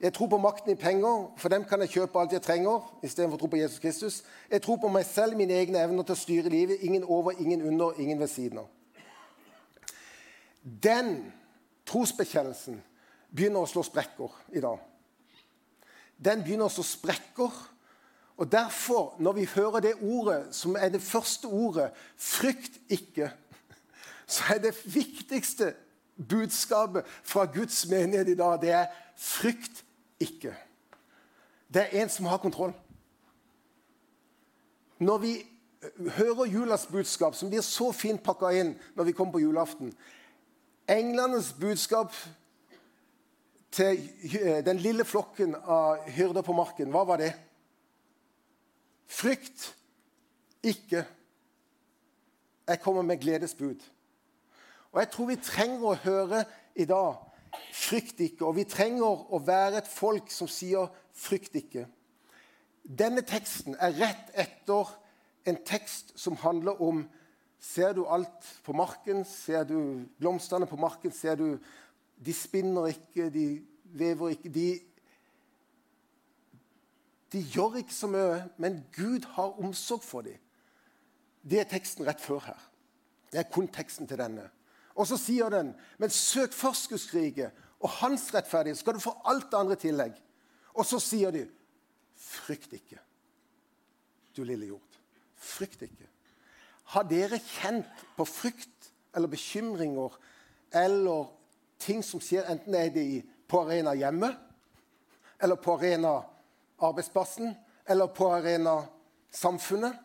Jeg 0.00 0.12
tror 0.14 0.26
på 0.26 0.38
makten 0.38 0.70
i 0.70 0.74
penger. 0.74 1.32
For 1.36 1.48
dem 1.48 1.64
kan 1.64 1.80
jeg 1.80 1.88
kjøpe 1.88 2.20
alt 2.20 2.32
jeg 2.32 2.42
trenger. 2.42 2.98
istedenfor 3.02 3.36
å 3.36 3.40
tro 3.40 3.46
på 3.46 3.56
Jesus 3.56 3.78
Kristus. 3.78 4.22
Jeg 4.50 4.62
tror 4.62 4.76
på 4.76 4.88
meg 4.88 5.06
selv, 5.06 5.36
mine 5.36 5.54
egne 5.54 5.78
evner 5.82 6.02
til 6.02 6.14
å 6.14 6.18
styre 6.18 6.48
livet. 6.48 6.78
Ingen 6.80 7.04
over, 7.04 7.32
ingen 7.38 7.62
under, 7.62 7.92
ingen 7.98 8.20
ved 8.20 8.26
siden 8.26 8.58
av. 8.58 8.68
Den 10.82 11.32
trosbekjennelsen 11.88 12.78
begynner 13.34 13.64
å 13.64 13.70
slå 13.70 13.82
sprekker 13.86 14.36
i 14.56 14.62
dag. 14.62 14.78
Den 16.18 16.42
begynner 16.44 16.68
å 16.68 16.72
slå 16.72 16.84
sprekker. 16.86 17.58
Og 18.38 18.46
derfor, 18.52 19.16
når 19.18 19.32
vi 19.32 19.48
hører 19.54 19.82
det 19.82 19.94
ordet, 19.98 20.54
som 20.54 20.76
er 20.76 20.88
det 20.88 21.02
første 21.02 21.48
ordet, 21.48 21.90
'frykt 22.16 22.78
ikke', 22.88 23.32
så 24.26 24.54
er 24.54 24.58
det 24.58 24.74
viktigste 24.84 25.74
budskapet 26.28 27.06
fra 27.06 27.44
Guds 27.44 27.86
menighet 27.86 28.28
i 28.28 28.34
dag 28.34 28.60
det 28.60 28.70
er 28.70 28.86
'frykt 29.16 29.84
ikke. 30.20 30.54
Det 31.74 31.82
er 31.82 32.02
en 32.02 32.08
som 32.08 32.26
har 32.26 32.38
kontroll. 32.38 32.72
når 34.98 35.18
vi 35.18 35.46
hører 36.16 36.44
julas 36.44 36.86
budskap, 36.86 37.34
som 37.34 37.50
blir 37.50 37.60
så 37.60 37.92
fint 37.92 38.22
pakka 38.22 38.50
inn 38.50 38.72
når 38.96 39.04
vi 39.04 39.12
kommer 39.12 39.32
på 39.32 39.40
julaften 39.40 39.94
Englenes 40.88 41.52
budskap 41.52 42.14
til 43.70 44.00
den 44.64 44.78
lille 44.80 45.04
flokken 45.04 45.54
av 45.54 46.08
hyrder 46.08 46.42
på 46.42 46.54
marken, 46.56 46.88
hva 46.90 47.04
var 47.04 47.20
det? 47.20 47.32
Frykt 49.08 49.74
ikke. 50.64 51.04
Jeg 52.68 52.80
kommer 52.80 53.02
med 53.02 53.20
gledesbud. 53.20 53.84
Og 54.92 55.00
jeg 55.00 55.10
tror 55.10 55.28
vi 55.28 55.36
trenger 55.36 55.84
å 55.84 56.00
høre 56.04 56.44
i 56.74 56.84
dag 56.84 57.16
'frykt 57.72 58.20
ikke'. 58.20 58.44
Og 58.44 58.56
vi 58.56 58.64
trenger 58.64 59.32
å 59.32 59.38
være 59.38 59.78
et 59.78 59.88
folk 59.88 60.30
som 60.30 60.48
sier 60.48 60.88
'frykt 61.12 61.54
ikke'. 61.54 61.86
Denne 62.98 63.22
teksten 63.22 63.76
er 63.80 63.92
rett 63.92 64.30
etter 64.34 64.88
en 65.44 65.58
tekst 65.64 66.12
som 66.16 66.36
handler 66.36 66.82
om 66.82 67.08
Ser 67.60 67.92
du 67.92 68.04
alt 68.06 68.60
på 68.64 68.72
marken? 68.72 69.24
Ser 69.24 69.64
du 69.64 70.04
blomstene 70.18 70.66
på 70.66 70.76
marken? 70.76 71.12
Ser 71.12 71.36
du 71.36 71.58
De 72.18 72.32
spinner 72.34 72.88
ikke, 72.90 73.28
de 73.30 73.62
vever 73.94 74.32
ikke. 74.34 74.50
De, 74.50 74.80
de 77.32 77.42
gjør 77.54 77.76
ikke 77.78 77.94
så 77.94 78.08
mye, 78.10 78.40
men 78.58 78.80
Gud 78.96 79.28
har 79.36 79.60
omsorg 79.62 80.02
for 80.02 80.26
dem. 80.26 80.34
Det 81.46 81.60
er 81.60 81.68
teksten 81.70 82.06
rett 82.08 82.20
før 82.20 82.42
her. 82.48 82.64
Det 83.30 83.38
er 83.38 83.52
konteksten 83.54 84.08
til 84.10 84.18
denne. 84.18 84.48
Og 84.98 85.06
så 85.06 85.16
sier 85.20 85.52
den, 85.54 85.70
men 85.98 86.10
søk 86.10 86.52
først 86.52 86.90
Guds 86.90 87.06
rike 87.14 87.52
og 87.78 87.92
hans 88.00 88.26
rettferdighet, 88.34 88.80
skal 88.80 88.98
du 88.98 89.02
få 89.02 89.14
alt 89.30 89.46
det 89.52 89.60
andre 89.60 89.78
tillegg. 89.78 90.18
Og 90.74 90.86
så 90.86 90.98
sier 91.02 91.30
de, 91.34 91.44
frykt 92.18 92.72
ikke, 92.74 92.98
du 94.34 94.42
lille 94.42 94.72
jord. 94.72 94.98
Frykt 95.38 95.82
ikke. 95.86 96.07
Har 96.94 97.04
dere 97.08 97.40
kjent 97.42 98.04
på 98.16 98.24
frykt 98.24 98.90
eller 99.16 99.28
bekymringer 99.28 100.14
eller 100.72 101.28
ting 101.80 102.02
som 102.04 102.20
skjer, 102.20 102.48
enten 102.48 102.74
er 102.74 102.90
det 102.92 103.22
på 103.48 103.62
arena 103.64 103.94
hjemme, 103.96 104.32
eller 105.40 105.56
på 105.60 105.76
arena 105.78 106.18
arbeidsplassen, 106.84 107.54
eller 107.88 108.10
på 108.12 108.28
arena 108.32 108.82
samfunnet 109.30 109.96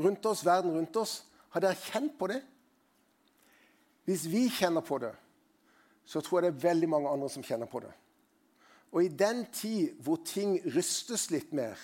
rundt 0.00 0.26
oss, 0.26 0.44
verden 0.46 0.76
rundt 0.76 0.96
oss? 0.96 1.22
Har 1.54 1.64
dere 1.64 1.78
kjent 1.78 2.16
på 2.18 2.28
det? 2.30 2.40
Hvis 4.04 4.26
vi 4.28 4.46
kjenner 4.52 4.84
på 4.84 4.98
det, 5.00 5.12
så 6.04 6.20
tror 6.20 6.42
jeg 6.42 6.52
det 6.52 6.56
er 6.58 6.68
veldig 6.68 6.88
mange 6.92 7.10
andre 7.10 7.28
som 7.32 7.44
kjenner 7.44 7.68
på 7.70 7.80
det. 7.84 7.92
Og 8.92 9.04
i 9.04 9.08
den 9.08 9.44
tid 9.52 9.96
hvor 10.04 10.20
ting 10.26 10.58
rystes 10.74 11.30
litt 11.32 11.54
mer, 11.56 11.78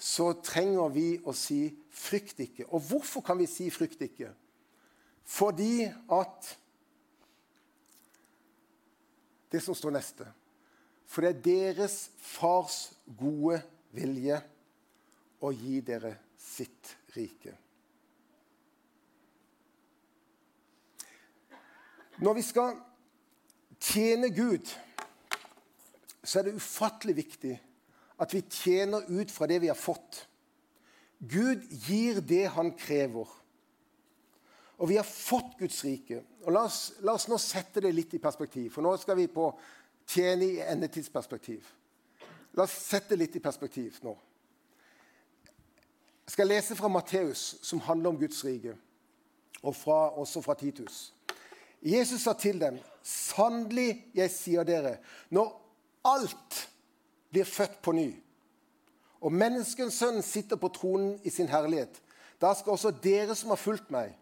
så 0.00 0.32
trenger 0.40 0.88
vi 0.88 1.18
å 1.28 1.32
si 1.36 1.76
'frykt 1.90 2.40
ikke'. 2.40 2.72
Og 2.72 2.80
hvorfor 2.80 3.20
kan 3.20 3.38
vi 3.38 3.46
si 3.46 3.70
'frykt 3.70 4.00
ikke'? 4.00 4.32
Fordi 5.24 5.92
at 6.10 6.56
Det 9.52 9.62
som 9.62 9.74
står 9.74 9.90
neste. 9.90 10.26
For 11.06 11.20
det 11.20 11.30
er 11.30 11.42
deres 11.42 12.10
fars 12.16 12.92
gode 13.18 13.62
vilje 13.90 14.36
å 15.42 15.50
gi 15.50 15.80
dere 15.80 16.12
sitt 16.38 16.96
rike. 17.16 17.56
Når 22.22 22.34
vi 22.34 22.42
skal 22.42 22.78
tjene 23.80 24.30
Gud, 24.30 24.70
så 26.22 26.38
er 26.38 26.42
det 26.46 26.54
ufattelig 26.54 27.16
viktig 27.16 27.56
at 28.20 28.34
vi 28.34 28.42
tjener 28.50 29.06
ut 29.08 29.30
fra 29.32 29.48
det 29.48 29.60
vi 29.62 29.70
har 29.72 29.78
fått. 29.78 30.26
Gud 31.20 31.64
gir 31.70 32.20
det 32.20 32.46
han 32.54 32.72
krever. 32.76 33.28
Og 34.80 34.88
vi 34.88 34.96
har 34.96 35.04
fått 35.04 35.58
Guds 35.58 35.82
rike. 35.84 36.22
Og 36.44 36.52
la 36.52 36.64
oss, 36.68 36.80
la 37.04 37.16
oss 37.16 37.28
nå 37.28 37.36
sette 37.40 37.82
det 37.84 37.92
litt 37.92 38.14
i 38.16 38.22
perspektiv, 38.22 38.70
for 38.72 38.84
nå 38.84 38.94
skal 39.00 39.18
vi 39.18 39.28
på 39.28 39.50
tjene 40.08 40.46
i 40.46 40.60
endetidsperspektiv. 40.64 41.66
La 42.56 42.64
oss 42.64 42.76
sette 42.88 43.14
det 43.14 43.24
litt 43.24 43.36
i 43.36 43.44
perspektiv 43.44 44.00
nå. 44.04 44.16
Jeg 46.24 46.36
skal 46.36 46.48
lese 46.48 46.76
fra 46.78 46.88
Matteus, 46.88 47.56
som 47.66 47.82
handler 47.84 48.12
om 48.12 48.18
Guds 48.20 48.44
rike, 48.46 48.76
og 49.60 49.74
fra, 49.76 50.12
også 50.16 50.40
fra 50.44 50.54
Titus. 50.54 51.10
Jesus 51.82 52.22
sa 52.22 52.32
til 52.32 52.60
dem, 52.60 52.78
'Sannelig, 53.02 54.12
jeg 54.14 54.30
sier 54.30 54.64
dere, 54.64 54.98
når 55.30 55.48
alt 56.04 56.68
blir 57.30 57.44
født 57.44 57.80
på 57.82 57.92
ny' 57.92 58.18
og 59.20 59.32
menneskens 59.36 59.98
sønn 60.00 60.22
sitter 60.24 60.56
på 60.56 60.70
tronen 60.72 61.18
i 61.24 61.32
sin 61.32 61.50
herlighet, 61.50 62.00
da 62.40 62.54
skal 62.56 62.72
også 62.72 62.92
dere 63.04 63.36
som 63.36 63.52
har 63.52 63.60
fulgt 63.60 63.90
meg, 63.92 64.14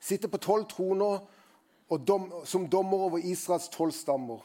sitte 0.00 0.28
på 0.28 0.40
tolv 0.44 0.66
troner 0.68 1.22
dom, 2.04 2.28
som 2.44 2.66
dommer 2.68 3.06
over 3.08 3.24
Israels 3.24 3.70
tolv 3.72 3.94
stammer. 3.96 4.42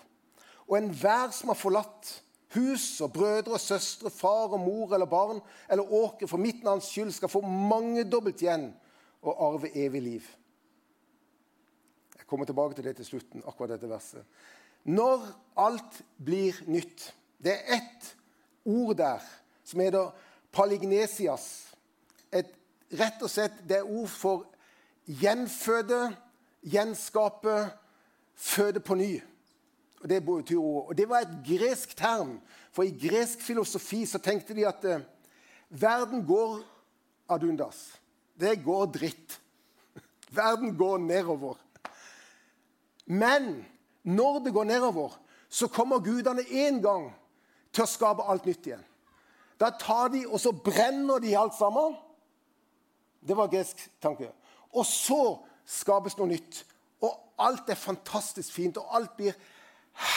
Og 0.70 0.78
enhver 0.78 1.34
som 1.36 1.52
har 1.52 1.60
forlatt 1.60 2.14
hus 2.56 3.02
og 3.04 3.12
brødre 3.16 3.58
og 3.58 3.64
søstre, 3.64 4.10
far 4.10 4.54
og 4.54 4.62
mor 4.64 4.94
eller 4.96 5.10
barn 5.10 5.42
eller 5.72 5.92
åker 5.92 6.30
for 6.30 6.40
mitt 6.40 6.64
navns 6.64 6.88
skyld, 6.92 7.12
skal 7.16 7.32
få 7.32 7.42
mangedobbelt 7.44 8.44
igjen 8.44 8.70
og 9.22 9.44
arve 9.52 9.70
evig 9.78 10.02
liv 10.02 10.30
Jeg 12.18 12.28
kommer 12.28 12.46
tilbake 12.46 12.76
til 12.76 12.86
det 12.88 12.96
til 12.96 13.06
slutten, 13.06 13.44
akkurat 13.48 13.76
dette 13.76 13.90
verset. 13.90 14.24
Når 14.88 15.26
alt 15.60 16.00
blir 16.16 16.56
nytt 16.68 17.12
Det 17.44 17.54
er 17.54 17.78
ett 17.78 18.16
ord 18.66 18.96
der 18.98 19.22
som 19.64 19.80
heter 19.80 20.12
palignesias. 20.52 21.46
Et, 22.32 22.48
rett 22.92 23.24
og 23.24 23.32
slett 23.32 23.62
det 23.68 23.80
er 23.80 23.88
ord 23.88 24.10
for 24.12 24.46
gjenføde, 25.06 26.12
gjenskape, 26.62 27.56
føde 28.36 28.84
på 28.84 28.96
ny. 29.00 29.14
Og 30.02 30.10
det 30.10 30.22
betyr 30.26 30.58
ordet. 30.58 30.90
Og 30.90 30.98
det 30.98 31.08
var 31.10 31.26
et 31.26 31.40
gresk 31.46 31.96
term. 31.98 32.40
For 32.72 32.84
i 32.88 32.94
gresk 33.08 33.42
filosofi 33.42 34.06
så 34.06 34.22
tenkte 34.22 34.56
de 34.58 34.66
at 34.68 34.86
eh, 34.86 35.04
verden 35.70 36.26
går 36.26 36.62
ad 37.30 37.44
undas. 37.44 38.00
Det 38.40 38.64
går 38.64 38.86
dritt. 38.86 39.40
Verden 40.32 40.78
går 40.78 40.98
nedover. 40.98 41.58
Men 43.06 43.66
når 44.04 44.40
det 44.40 44.54
går 44.54 44.64
nedover, 44.64 45.18
så 45.50 45.68
kommer 45.68 46.00
gudene 46.00 46.46
en 46.50 46.82
gang 46.82 47.12
til 47.72 47.86
å 47.86 47.90
skape 47.90 48.26
alt 48.28 48.46
nytt 48.46 48.68
igjen. 48.68 48.84
Da 49.60 49.70
tar 49.80 50.10
de 50.14 50.26
og 50.26 50.40
så 50.42 50.52
brenner 50.52 51.22
de 51.22 51.36
alt 51.38 51.56
sammen. 51.56 51.96
Det 53.22 53.38
var 53.38 53.52
gresk 53.52 53.82
tanke. 54.02 54.32
Og 54.74 54.86
så 54.88 55.38
skapes 55.68 56.18
noe 56.18 56.32
nytt. 56.32 56.64
Og 57.02 57.14
alt 57.42 57.70
er 57.70 57.80
fantastisk 57.80 58.54
fint, 58.54 58.78
og 58.78 58.96
alt 58.96 59.14
blir 59.18 59.38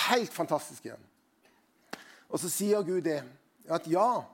helt 0.08 0.32
fantastisk 0.32 0.86
igjen. 0.86 1.02
Og 2.28 2.40
så 2.40 2.50
sier 2.50 2.82
Gud 2.82 3.04
det, 3.04 3.20
at 3.70 3.86
ja, 3.88 4.24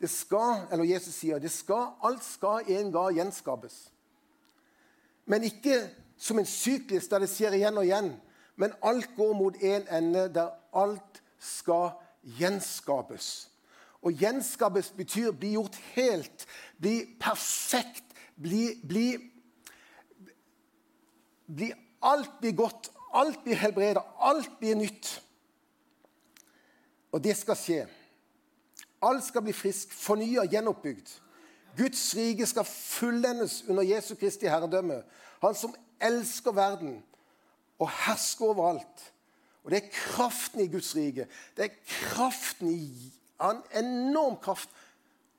det 0.00 0.10
skal, 0.10 0.64
eller 0.72 0.88
Jesus 0.88 1.14
sier 1.20 1.38
det 1.42 1.50
skal, 1.52 1.92
alt 2.02 2.24
skal 2.24 2.68
en 2.72 2.92
gang 2.94 3.18
gjenskapes. 3.18 3.90
Men 5.28 5.44
ikke 5.46 5.82
som 6.20 6.38
en 6.40 6.48
syklist 6.48 7.10
der 7.10 7.24
det 7.24 7.30
skjer 7.32 7.58
igjen 7.58 7.78
og 7.78 7.86
igjen. 7.86 8.14
Men 8.60 8.74
alt 8.84 9.10
går 9.16 9.34
mot 9.36 9.56
en 9.56 9.86
ende, 9.88 10.26
der 10.34 10.50
alt 10.76 11.20
skal 11.40 11.90
gjenskapes. 11.90 12.09
Og 14.00 14.16
gjenskapes 14.16 14.90
betyr 14.96 15.32
bli 15.36 15.54
gjort 15.54 15.76
helt, 15.94 16.46
bli 16.80 17.04
perfekt, 17.20 18.04
bli, 18.36 18.80
bli, 18.88 19.06
bli 21.46 21.72
Alt 22.00 22.38
blir 22.40 22.54
godt, 22.56 22.90
alt 23.12 23.42
blir 23.44 23.58
helbredet, 23.60 24.02
alt 24.24 24.54
blir 24.58 24.74
nytt. 24.74 25.18
Og 27.12 27.20
det 27.24 27.34
skal 27.36 27.58
skje. 27.60 27.80
Alt 29.04 29.26
skal 29.26 29.44
bli 29.44 29.52
frisk, 29.52 29.92
fornya, 29.92 30.46
gjenoppbygd. 30.48 31.12
Guds 31.76 32.02
rike 32.16 32.46
skal 32.46 32.64
fullendes 32.64 33.60
under 33.68 33.84
Jesu 33.86 34.14
Kristi 34.14 34.48
herredømme. 34.48 35.02
Han 35.42 35.54
som 35.54 35.74
elsker 36.00 36.56
verden 36.56 37.02
og 37.78 37.90
hersker 38.06 38.50
overalt. 38.54 39.04
Og 39.64 39.70
det 39.70 39.80
er 39.80 39.92
kraften 39.92 40.62
i 40.64 40.68
Guds 40.72 40.94
rike. 40.96 41.26
Det 41.56 41.66
er 41.66 41.80
kraften 41.86 42.70
i 42.72 43.12
En 43.40 43.62
enorm 43.72 44.36
kraft. 44.36 44.68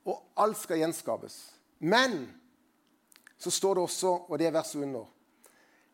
Og 0.05 0.23
alt 0.37 0.57
skal 0.57 0.79
gjenskapes. 0.81 1.35
Men 1.79 2.23
så 3.37 3.51
står 3.51 3.75
det 3.75 3.83
også, 3.83 4.13
og 4.29 4.39
det 4.39 4.47
er 4.47 4.55
verset 4.55 4.81
under 4.81 5.05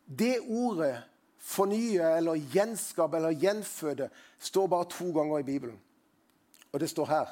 Det 0.08 0.38
ordet 0.40 1.02
fornye 1.38 2.16
eller 2.16 2.40
gjenskape 2.52 3.16
eller 3.16 3.36
gjenføde 3.36 4.08
står 4.38 4.66
bare 4.66 4.88
to 4.88 5.12
ganger 5.12 5.38
i 5.38 5.46
Bibelen. 5.46 5.78
Og 6.72 6.80
det 6.80 6.90
står 6.90 7.06
her, 7.06 7.28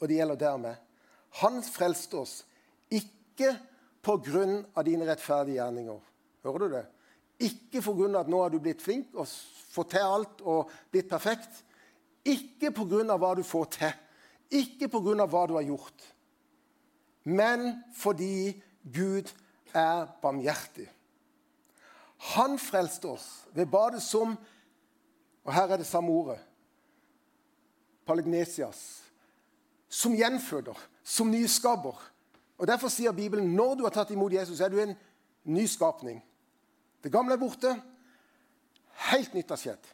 og 0.00 0.08
det 0.08 0.16
gjelder 0.16 0.34
dermed. 0.36 0.74
Han 1.42 1.62
frelste 1.62 2.18
oss 2.22 2.44
ikke 2.90 3.56
på 4.02 4.16
grunn 4.26 4.60
av 4.76 4.84
dine 4.86 5.06
rettferdige 5.08 5.58
gjerninger 5.58 6.10
Hører 6.44 6.58
du 6.60 6.72
det? 6.74 6.84
Ikke 7.44 7.82
pga. 7.82 8.08
at 8.20 8.28
nå 8.30 8.42
har 8.42 8.50
du 8.50 8.58
blitt 8.62 8.82
flink 8.82 9.14
og 9.14 9.28
fått 9.74 9.90
til 9.94 10.06
alt 10.06 10.42
og 10.42 10.70
blitt 10.90 11.08
perfekt. 11.10 11.62
Ikke 12.24 12.70
pga. 12.72 13.16
hva 13.16 13.34
du 13.36 13.42
får 13.42 13.70
til. 13.78 13.94
Ikke 14.50 14.88
pga. 14.88 15.26
hva 15.26 15.46
du 15.46 15.54
har 15.54 15.62
gjort. 15.62 16.10
men 17.24 17.84
fordi 17.96 18.62
Gud 18.84 19.32
er 19.74 20.06
barmhjertig. 20.22 20.88
Han 22.36 22.58
frelste 22.58 23.08
oss 23.08 23.46
ved 23.54 23.66
badet 23.66 24.02
som 24.02 24.36
Og 25.44 25.52
her 25.52 25.68
er 25.68 25.76
det 25.76 25.86
samme 25.86 26.08
ordet. 26.08 26.38
Palegnesias. 28.06 29.02
Som 29.88 30.14
gjenføder, 30.16 30.78
som 31.02 31.28
nyskaper. 31.30 32.00
Og 32.58 32.66
Derfor 32.66 32.88
sier 32.88 33.12
Bibelen 33.12 33.52
når 33.52 33.74
du 33.74 33.82
har 33.84 33.92
tatt 33.92 34.10
imot 34.10 34.32
Jesus, 34.32 34.60
er 34.60 34.68
du 34.72 34.78
en 34.80 34.94
nyskapning. 35.44 36.22
Det 37.04 37.12
gamle 37.12 37.36
er 37.36 37.40
borte. 37.40 37.74
Helt 39.10 39.34
nytt 39.36 39.52
har 39.52 39.60
skjedd. 39.60 39.90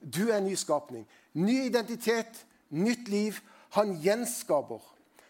Du 0.00 0.28
er 0.28 0.38
en 0.38 0.46
ny 0.46 0.54
skapning. 0.58 1.06
Ny 1.34 1.64
identitet, 1.66 2.44
nytt 2.70 3.08
liv. 3.10 3.40
Han 3.74 3.96
gjenskaper. 4.00 4.82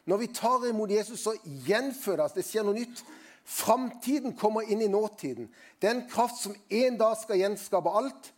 Når 0.06 0.20
vi 0.22 0.26
tar 0.26 0.66
imot 0.68 0.90
Jesus, 0.90 1.24
så 1.24 1.34
gjenfødes 1.66 2.36
det. 2.36 2.44
skjer 2.44 2.66
noe 2.66 2.76
nytt. 2.76 3.02
Framtiden 3.46 4.36
kommer 4.36 4.68
inn 4.68 4.82
i 4.82 4.90
nåtiden. 4.90 5.48
Det 5.80 5.88
er 5.88 5.94
en 5.94 6.08
kraft 6.10 6.42
som 6.42 6.54
en 6.70 6.98
dag 6.98 7.16
skal 7.18 7.40
gjenskape 7.40 7.90
alt. 7.90 8.32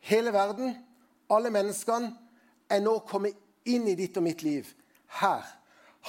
Hele 0.00 0.32
verden, 0.32 0.74
alle 1.30 1.50
menneskene, 1.50 2.12
er 2.70 2.82
nå 2.82 2.98
kommet 3.08 3.38
inn 3.66 3.88
i 3.88 3.96
ditt 3.98 4.16
og 4.18 4.26
mitt 4.26 4.42
liv. 4.42 4.68
Her. 5.20 5.46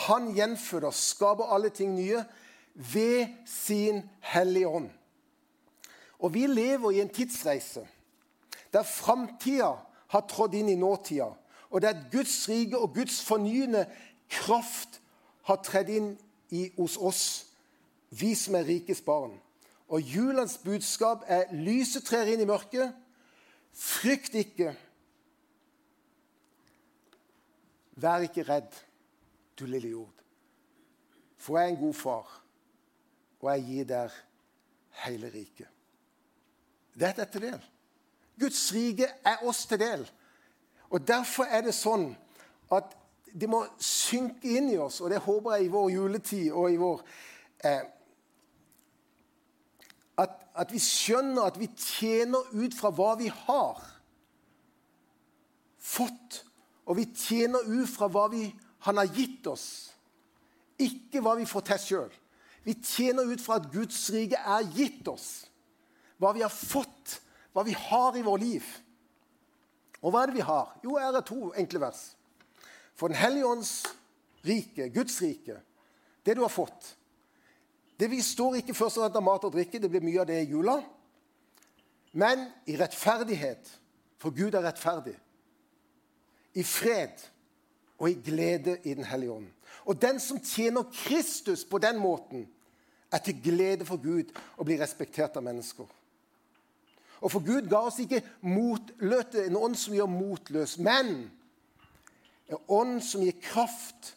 Han 0.08 0.32
gjenføder, 0.36 0.94
skaper 0.94 1.54
alle 1.54 1.70
ting 1.74 1.96
nye 1.96 2.24
ved 2.74 3.32
sin 3.46 4.04
Hellige 4.20 4.68
Ånd. 4.68 4.90
Og 6.22 6.34
vi 6.34 6.46
lever 6.48 6.92
i 6.92 7.02
en 7.02 7.10
tidsreise 7.10 7.88
der 8.72 8.84
framtida 8.88 9.74
har 10.08 10.28
trådt 10.30 10.54
inn 10.56 10.70
i 10.72 10.78
nåtida, 10.80 11.28
og 11.70 11.82
der 11.82 12.06
Guds 12.12 12.50
rike 12.50 12.80
og 12.80 12.94
Guds 12.96 13.18
fornyende 13.24 13.86
kraft 14.32 15.02
har 15.44 15.60
tredd 15.64 15.90
inn 15.92 16.12
i, 16.52 16.70
hos 16.78 16.96
oss, 16.98 17.24
vi 18.12 18.32
som 18.36 18.56
er 18.56 18.68
rikes 18.68 19.02
barn. 19.04 19.34
Og 19.92 20.00
julens 20.00 20.58
budskap 20.64 21.26
er 21.28 21.52
lyset 21.52 22.06
trer 22.08 22.32
inn 22.32 22.44
i 22.44 22.48
mørket. 22.48 22.96
Frykt 23.76 24.36
ikke. 24.40 24.72
Vær 28.00 28.24
ikke 28.24 28.48
redd, 28.48 28.72
du 29.60 29.66
lille 29.68 29.92
jord. 29.92 30.24
For 31.36 31.60
jeg 31.60 31.68
er 31.68 31.76
en 31.76 31.84
god 31.84 31.94
far, 31.98 32.34
og 33.42 33.52
jeg 33.52 33.68
gir 33.68 33.92
der 33.92 34.16
hele 35.04 35.32
riket. 35.34 35.68
Det 37.02 37.10
er 37.10 37.18
dette 37.18 37.40
del. 37.42 37.62
Guds 38.40 38.62
rike 38.76 39.08
er 39.26 39.42
oss 39.50 39.66
til 39.66 39.80
del. 39.82 40.04
Og 40.94 41.08
Derfor 41.08 41.50
er 41.50 41.64
det 41.66 41.74
sånn 41.74 42.12
at 42.72 42.94
det 43.34 43.50
må 43.50 43.64
synke 43.82 44.46
inn 44.58 44.70
i 44.70 44.78
oss, 44.78 45.00
og 45.02 45.10
det 45.10 45.24
håper 45.24 45.56
jeg 45.56 45.66
i 45.66 45.72
vår 45.74 45.90
juletid 45.94 46.52
og 46.52 46.68
i 46.70 46.78
vår 46.78 47.02
eh, 47.64 47.84
at, 50.20 50.36
at, 50.54 50.74
vi 50.74 50.82
skjønner 50.84 51.48
at 51.48 51.58
vi 51.60 51.70
tjener 51.80 52.52
ut 52.52 52.76
fra 52.76 52.92
hva 52.94 53.14
vi 53.18 53.32
har 53.32 53.80
fått. 55.82 56.42
Og 56.86 57.00
vi 57.00 57.08
tjener 57.16 57.64
ut 57.66 57.90
fra 57.90 58.12
hva 58.12 58.28
vi, 58.34 58.50
han 58.86 59.00
har 59.00 59.10
gitt 59.16 59.48
oss, 59.48 59.66
ikke 60.82 61.24
hva 61.24 61.38
vi 61.40 61.48
får 61.48 61.66
til 61.70 61.82
sjøl. 61.86 62.12
Vi 62.68 62.76
tjener 62.84 63.32
ut 63.32 63.42
fra 63.42 63.58
at 63.62 63.72
Guds 63.74 64.04
rike 64.14 64.38
er 64.38 64.68
gitt 64.76 65.08
oss. 65.10 65.48
Hva 66.22 66.34
vi 66.38 66.44
har 66.46 66.54
fått, 66.54 67.18
hva 67.52 67.66
vi 67.66 67.74
har 67.74 68.18
i 68.18 68.24
vår 68.26 68.42
liv. 68.42 68.66
Og 70.02 70.14
hva 70.14 70.24
er 70.24 70.32
det 70.32 70.38
vi 70.38 70.46
har? 70.46 70.76
Jo, 70.86 70.98
her 71.02 71.18
er 71.18 71.26
to 71.26 71.50
enkle 71.58 71.82
vers. 71.82 72.12
For 72.94 73.10
Den 73.10 73.18
hellige 73.18 73.50
ånds 73.50 73.72
rike, 74.46 74.90
Guds 74.94 75.22
rike, 75.22 75.58
det 76.26 76.36
du 76.38 76.44
har 76.46 76.54
fått 76.54 76.98
Det 77.98 78.10
vi 78.10 78.22
står 78.22 78.56
ikke 78.60 78.74
først 78.74 78.98
og 78.98 79.04
fremst 79.04 79.18
av 79.18 79.24
mat 79.24 79.44
og 79.46 79.54
drikke, 79.54 79.78
det 79.78 79.90
blir 79.90 80.02
mye 80.02 80.22
av 80.24 80.26
det 80.26 80.40
i 80.42 80.50
jula. 80.50 80.80
Men 82.18 82.48
i 82.66 82.74
rettferdighet, 82.74 83.68
for 84.18 84.34
Gud 84.34 84.56
er 84.58 84.66
rettferdig. 84.66 85.14
I 86.58 86.64
fred 86.66 87.22
og 88.02 88.10
i 88.10 88.18
glede 88.18 88.80
i 88.84 88.96
Den 88.98 89.06
hellige 89.06 89.32
ånd. 89.32 89.52
Og 89.86 90.02
den 90.02 90.20
som 90.20 90.42
tjener 90.42 90.90
Kristus 90.94 91.62
på 91.66 91.78
den 91.78 92.02
måten, 92.02 92.48
er 93.12 93.18
til 93.22 93.38
glede 93.44 93.86
for 93.86 94.02
Gud 94.02 94.34
og 94.58 94.66
blir 94.66 94.82
respektert 94.82 95.38
av 95.38 95.44
mennesker. 95.44 95.86
Og 97.22 97.32
for 97.32 97.46
Gud 97.46 97.70
ga 97.70 97.84
oss 97.86 98.00
ikke 98.02 98.24
motløte, 98.42 99.46
en 99.46 99.60
ånd 99.60 99.78
som 99.78 99.94
gjør 99.94 100.10
motløs, 100.10 100.78
men 100.82 101.30
en 102.50 102.62
ånd 102.68 102.98
som 103.06 103.22
gir 103.24 103.38
kraft, 103.44 104.16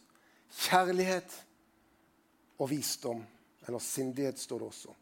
kjærlighet 0.64 1.36
og 2.58 2.70
visdom. 2.72 3.22
Eller 3.66 3.80
sindighet, 3.80 4.40
står 4.40 4.62
det 4.62 4.68
også. 4.68 4.94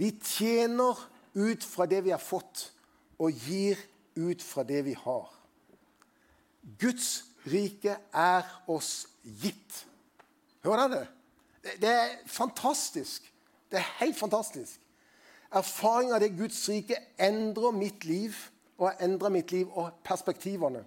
Vi 0.00 0.10
tjener 0.24 0.98
ut 1.34 1.64
fra 1.64 1.86
det 1.86 2.02
vi 2.04 2.12
har 2.14 2.22
fått, 2.22 2.70
og 3.20 3.32
gir 3.46 3.78
ut 4.16 4.42
fra 4.42 4.64
det 4.66 4.82
vi 4.88 4.96
har. 4.98 5.28
Guds 6.80 7.24
rike 7.48 7.96
er 8.12 8.48
oss 8.70 9.06
gitt. 9.22 9.82
Hører 10.64 10.88
dere 10.88 11.00
det? 11.02 11.76
Det 11.82 11.90
er 11.90 12.14
fantastisk. 12.26 13.26
Det 13.70 13.78
er 13.78 13.90
helt 14.00 14.18
fantastisk. 14.18 14.81
Erfaring 15.52 16.12
av 16.12 16.20
det 16.20 16.32
Guds 16.36 16.68
rike 16.68 16.96
endrer 17.20 17.74
mitt 17.76 18.04
liv 18.08 18.36
og 18.78 18.88
har 18.88 19.04
endra 19.04 19.28
mitt 19.28 19.52
liv 19.52 19.68
og 19.68 19.92
perspektivene. 20.04 20.84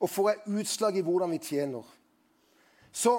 Og 0.00 0.10
får 0.10 0.30
et 0.30 0.48
utslag 0.60 0.96
i 0.98 1.04
hvordan 1.04 1.30
vi 1.30 1.38
tjener. 1.38 1.84
Så 2.92 3.14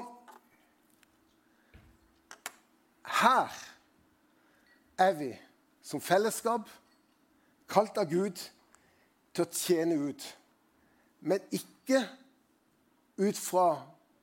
her 3.22 3.54
er 4.98 5.14
vi 5.14 5.32
som 5.82 6.02
fellesskap 6.02 6.70
kalt 7.72 7.98
av 7.98 8.10
Gud 8.12 8.40
til 9.34 9.46
å 9.46 9.52
tjene 9.52 9.98
ut. 10.10 10.28
Men 11.26 11.42
ikke 11.56 12.04
ut 13.18 13.40
fra 13.40 13.70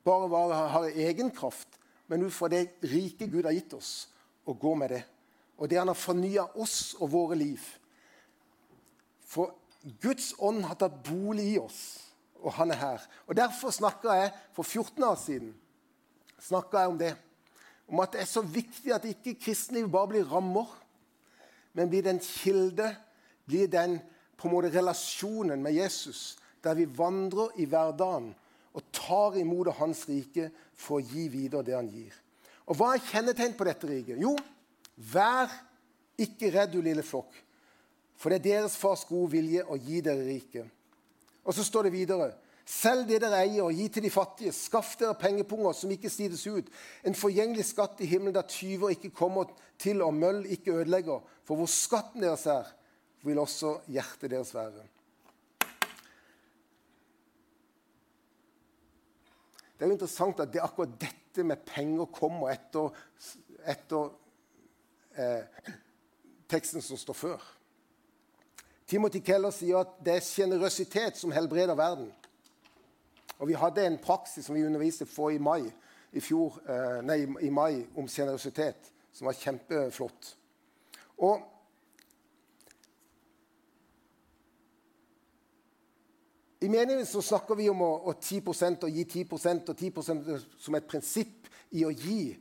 bare 0.05 0.29
hva 0.29 0.67
har 0.75 0.89
egen 0.91 1.31
kraft, 1.35 1.69
men 2.07 2.27
ut 2.27 2.35
fra 2.35 2.51
det 2.53 2.67
rike 2.85 3.29
Gud 3.31 3.47
har 3.47 3.55
gitt 3.57 3.75
oss, 3.75 4.09
og 4.47 4.59
gå 4.61 4.75
med 4.75 4.95
det 4.95 5.03
og 5.63 5.71
det 5.71 5.79
han 5.79 5.91
har 5.93 5.99
fornya 5.99 6.49
oss 6.59 6.97
og 6.99 7.13
våre 7.13 7.37
liv. 7.39 7.63
For 9.31 9.53
Guds 10.03 10.33
ånd 10.43 10.65
har 10.67 10.75
tatt 10.79 10.97
bolig 11.07 11.53
i 11.53 11.59
oss, 11.61 11.83
og 12.43 12.57
han 12.57 12.75
er 12.75 12.81
her. 12.81 13.05
Og 13.31 13.37
Derfor 13.39 13.71
snakka 13.71 14.17
jeg 14.19 14.33
for 14.57 14.67
14 14.67 15.05
år 15.07 15.21
siden 15.23 15.53
jeg 16.43 16.89
om 16.91 16.99
det. 16.99 17.13
Om 17.87 18.01
at 18.03 18.17
det 18.17 18.25
er 18.25 18.31
så 18.31 18.43
viktig 18.43 18.91
at 18.91 19.07
ikke 19.07 19.37
kristenliv 19.39 19.87
bare 19.91 20.11
blir 20.11 20.27
rammer, 20.27 20.67
men 21.79 21.91
blir 21.91 22.03
den 22.03 22.19
kilde, 22.19 22.97
blir 23.47 23.71
den 23.71 24.01
på 24.37 24.49
en 24.49 24.55
måte 24.57 24.73
relasjonen 24.75 25.63
med 25.63 25.79
Jesus, 25.79 26.37
der 26.65 26.75
vi 26.75 26.89
vandrer 26.99 27.55
i 27.63 27.69
hverdagen 27.71 28.33
og 28.75 28.91
tar 28.93 29.39
imot 29.39 29.71
Hans 29.79 30.09
rike 30.09 30.51
for 30.75 30.99
å 30.99 31.07
gi 31.07 31.29
videre 31.31 31.63
det 31.63 31.77
han 31.77 31.91
gir. 31.93 32.11
Og 32.67 32.75
Hva 32.77 32.97
er 32.97 33.07
kjennetegn 33.07 33.55
på 33.55 33.69
dette 33.69 33.87
riket? 33.87 34.19
Jo, 34.19 34.35
Vær 34.97 35.51
ikke 36.21 36.51
redd, 36.53 36.75
du 36.75 36.83
lille 36.85 37.05
flokk, 37.07 37.35
for 38.17 38.31
det 38.31 38.43
er 38.43 38.49
deres 38.49 38.77
fars 38.79 39.05
gode 39.09 39.33
vilje 39.33 39.65
å 39.65 39.79
gi 39.81 40.01
dere 40.05 40.27
riket. 40.27 40.69
Og 41.43 41.57
så 41.57 41.65
står 41.67 41.89
det 41.89 41.97
videre.: 41.97 42.33
Selg 42.69 43.09
det 43.09 43.19
dere 43.25 43.41
eier, 43.43 43.65
og 43.65 43.75
gi 43.75 43.89
til 43.91 44.05
de 44.07 44.11
fattige. 44.13 44.53
Skaff 44.55 44.95
dere 45.01 45.19
pengepunger 45.19 45.75
som 45.75 45.91
ikke 45.91 46.11
slites 46.13 46.45
ut. 46.47 46.69
En 47.03 47.17
forgjengelig 47.19 47.67
skatt 47.73 48.01
i 48.01 48.07
himmelen 48.07 48.37
der 48.37 48.47
tyver 48.47 48.95
ikke 48.95 49.11
kommer 49.11 49.51
til, 49.83 50.03
og 50.03 50.15
møll 50.15 50.45
ikke 50.47 50.77
ødelegger. 50.79 51.25
For 51.45 51.59
hvor 51.59 51.71
skatten 51.71 52.23
deres 52.23 52.47
er, 52.47 52.71
vil 53.27 53.43
også 53.43 53.81
hjertet 53.91 54.31
deres 54.31 54.55
være. 54.55 54.87
Det 59.75 59.87
er 59.87 59.91
jo 59.91 59.97
interessant 59.97 60.41
at 60.41 60.53
det 60.55 60.63
akkurat 60.63 60.95
dette 61.01 61.43
med 61.43 61.65
penger 61.67 62.07
kommer 62.15 62.53
etter, 62.53 62.95
etter 63.67 64.13
eh, 65.17 65.71
teksten 66.49 66.83
som 66.83 66.97
står 66.97 67.17
før. 67.17 67.45
Timothy 68.87 69.23
Keller 69.25 69.55
sier 69.55 69.81
at 69.81 69.95
det 70.05 70.19
er 70.19 70.27
sjenerøsitet 70.27 71.17
som 71.17 71.33
helbreder 71.33 71.75
verden. 71.75 72.11
Og 73.39 73.49
Vi 73.49 73.55
hadde 73.59 73.87
en 73.87 73.99
praksis 73.99 74.45
som 74.47 74.55
vi 74.55 74.67
underviste 74.67 75.07
på 75.07 75.29
i 75.29 75.39
mai, 75.39 75.71
i, 76.13 76.21
fjor, 76.21 76.61
eh, 76.69 77.01
nei, 77.03 77.23
i 77.41 77.51
mai 77.51 77.87
om 77.97 78.09
sjenerøsitet, 78.09 78.93
som 79.13 79.27
var 79.27 79.39
kjempeflott. 79.39 80.37
Og 81.19 81.49
I 86.63 86.69
meningen 86.69 87.07
så 87.07 87.23
snakker 87.23 87.59
vi 87.59 87.67
om 87.71 87.81
å, 87.83 87.91
å 88.07 88.13
10% 88.15 88.85
og 88.87 88.95
gi 88.95 89.05
10 89.05 89.33
og 89.35 89.73
10% 89.75 90.29
som 90.63 90.77
et 90.79 90.87
prinsipp 90.87 91.49
i 91.75 91.83
å 91.83 91.91
gi. 91.91 92.37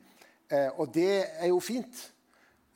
Eh, 0.52 0.68
og 0.78 0.92
det 0.94 1.24
er 1.40 1.48
jo 1.50 1.58
fint. 1.64 2.04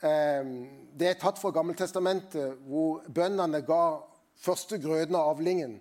Ehm, 0.06 0.68
det 1.00 1.08
er 1.08 1.20
tatt 1.20 1.40
fra 1.42 1.50
Gammeltestamentet, 1.56 2.60
hvor 2.68 3.02
bøndene 3.14 3.62
ga 3.66 3.98
første 4.38 4.78
grøden 4.82 5.16
av 5.16 5.32
avlingen 5.32 5.80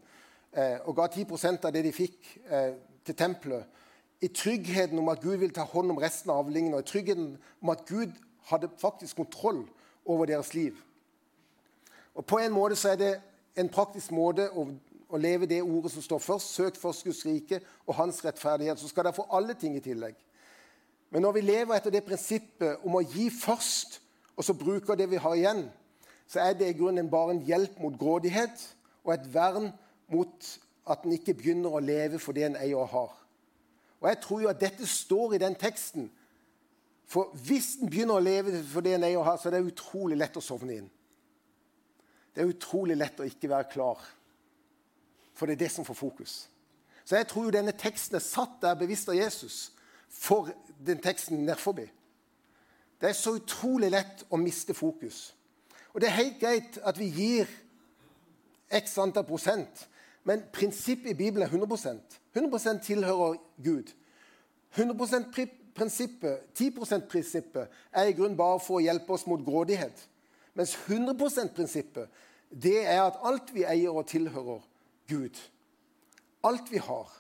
eh, 0.53 0.79
og 0.87 0.97
ga 0.97 1.09
10% 1.11 1.67
av 1.67 1.75
det 1.75 1.83
de 1.85 1.93
fikk, 1.93 2.31
eh, 2.49 2.77
til 3.05 3.17
tempelet 3.19 3.67
i 4.25 4.31
tryggheten 4.33 4.99
om 4.99 5.11
at 5.13 5.21
Gud 5.21 5.37
vil 5.43 5.53
ta 5.53 5.67
hånd 5.69 5.93
om 5.93 6.01
resten 6.01 6.31
av 6.33 6.45
avlingen, 6.45 6.75
og 6.75 6.81
i 6.85 6.89
tryggheten 6.89 7.35
om 7.61 7.73
at 7.75 7.85
Gud 7.89 8.15
hadde 8.49 8.71
faktisk 8.81 9.17
kontroll 9.17 9.65
over 10.05 10.27
deres 10.27 10.55
liv. 10.55 10.79
Og 12.15 12.25
På 12.27 12.39
en 12.39 12.53
måte 12.53 12.77
så 12.77 12.95
er 12.95 12.97
det 12.97 13.13
en 13.57 13.69
praktisk 13.69 14.15
måte 14.15 14.47
å, 14.51 14.69
å 15.09 15.21
leve 15.21 15.49
det 15.51 15.63
ordet 15.63 15.93
som 15.93 16.03
står 16.03 16.23
først. 16.23 16.55
Søk 16.55 16.79
først 16.81 17.05
Guds 17.05 17.25
rike 17.27 17.61
og 17.87 17.99
hans 17.99 18.23
rettferdighet, 18.25 18.81
så 18.81 18.89
skal 18.89 19.05
dere 19.05 19.19
få 19.19 19.27
alle 19.31 19.59
ting 19.59 19.77
i 19.77 19.83
tillegg. 19.85 20.15
Men 21.11 21.23
når 21.23 21.37
vi 21.37 21.45
lever 21.45 21.77
etter 21.77 21.93
det 21.93 22.07
prinsippet 22.07 22.87
om 22.87 22.97
å 22.97 23.05
gi 23.05 23.29
først, 23.31 24.01
og 24.37 24.45
så 24.45 24.55
bruker 24.59 24.99
det 24.99 25.11
vi 25.11 25.21
har 25.21 25.35
igjen, 25.35 25.65
så 26.27 26.41
er 26.41 26.57
det 26.59 26.71
i 26.71 26.79
grunnen 26.79 27.11
bare 27.11 27.35
en 27.35 27.45
hjelp 27.45 27.79
mot 27.83 27.99
grådighet 27.99 28.65
og 29.05 29.15
et 29.15 29.27
vern 29.35 29.71
mot 30.13 30.49
at 30.91 31.05
en 31.05 31.15
ikke 31.17 31.37
begynner 31.37 31.75
å 31.75 31.83
leve 31.85 32.19
for 32.21 32.37
det 32.37 32.49
en 32.49 32.59
eier 32.61 32.81
og 32.81 32.91
har. 32.93 33.13
Og 34.01 34.09
Jeg 34.09 34.21
tror 34.21 34.43
jo 34.43 34.51
at 34.51 34.61
dette 34.61 34.87
står 34.87 35.35
i 35.35 35.41
den 35.41 35.55
teksten. 35.57 36.11
For 37.09 37.33
hvis 37.47 37.77
en 37.81 37.91
begynner 37.93 38.19
å 38.19 38.25
leve 38.25 38.59
for 38.69 38.85
det 38.85 38.97
en 38.97 39.07
eier 39.07 39.21
og 39.21 39.29
har, 39.29 39.39
så 39.41 39.49
er 39.49 39.57
det 39.57 39.73
utrolig 39.73 40.19
lett 40.19 40.37
å 40.37 40.45
sovne 40.45 40.77
inn. 40.77 40.91
Det 42.35 42.43
er 42.43 42.51
utrolig 42.51 42.97
lett 42.99 43.21
å 43.23 43.29
ikke 43.29 43.49
være 43.53 43.71
klar, 43.71 44.01
for 45.35 45.47
det 45.47 45.55
er 45.55 45.65
det 45.65 45.71
som 45.71 45.87
får 45.87 45.97
fokus. 45.97 46.35
Så 47.05 47.17
jeg 47.17 47.29
tror 47.31 47.47
jo 47.47 47.55
denne 47.55 47.75
teksten 47.79 48.17
er 48.19 48.25
satt 48.25 48.57
der 48.63 48.77
bevisst 48.81 49.09
av 49.13 49.17
Jesus 49.17 49.59
for 50.11 50.51
den 50.85 51.01
teksten 51.05 51.45
nedforbi. 51.47 51.87
Det 53.01 53.09
er 53.09 53.17
så 53.19 53.35
utrolig 53.37 53.91
lett 53.91 54.25
å 54.31 54.41
miste 54.41 54.75
fokus. 54.75 55.35
Og 55.93 56.01
det 56.01 56.09
er 56.09 56.19
helt 56.19 56.41
greit 56.41 56.79
at 56.83 56.99
vi 56.99 57.11
gir 57.15 57.51
x 58.75 58.99
antall 58.99 59.27
prosent, 59.29 59.87
men 60.25 60.43
prinsippet 60.53 61.13
i 61.13 61.19
Bibelen 61.19 61.47
er 61.47 61.53
100% 61.53 62.21
100% 62.35 62.81
tilhører 62.83 63.37
Gud. 63.65 63.93
100% 64.75 65.35
prinsippet, 65.75 66.39
10 66.55 66.71
%-prinsippet 66.71 67.67
er 67.93 68.05
i 68.05 68.13
grunnen 68.13 68.37
bare 68.37 68.61
for 68.61 68.79
å 68.79 68.83
hjelpe 68.83 69.15
oss 69.15 69.27
mot 69.27 69.43
grådighet. 69.45 70.09
Mens 70.55 70.75
100 70.87 71.15
%-prinsippet 71.15 72.09
det 72.51 72.87
er 72.87 73.03
at 73.03 73.19
alt 73.23 73.55
vi 73.55 73.65
eier 73.67 73.95
og 73.95 74.07
tilhører 74.07 74.63
Gud. 75.09 75.39
Alt 76.45 76.71
vi 76.71 76.79
har. 76.79 77.11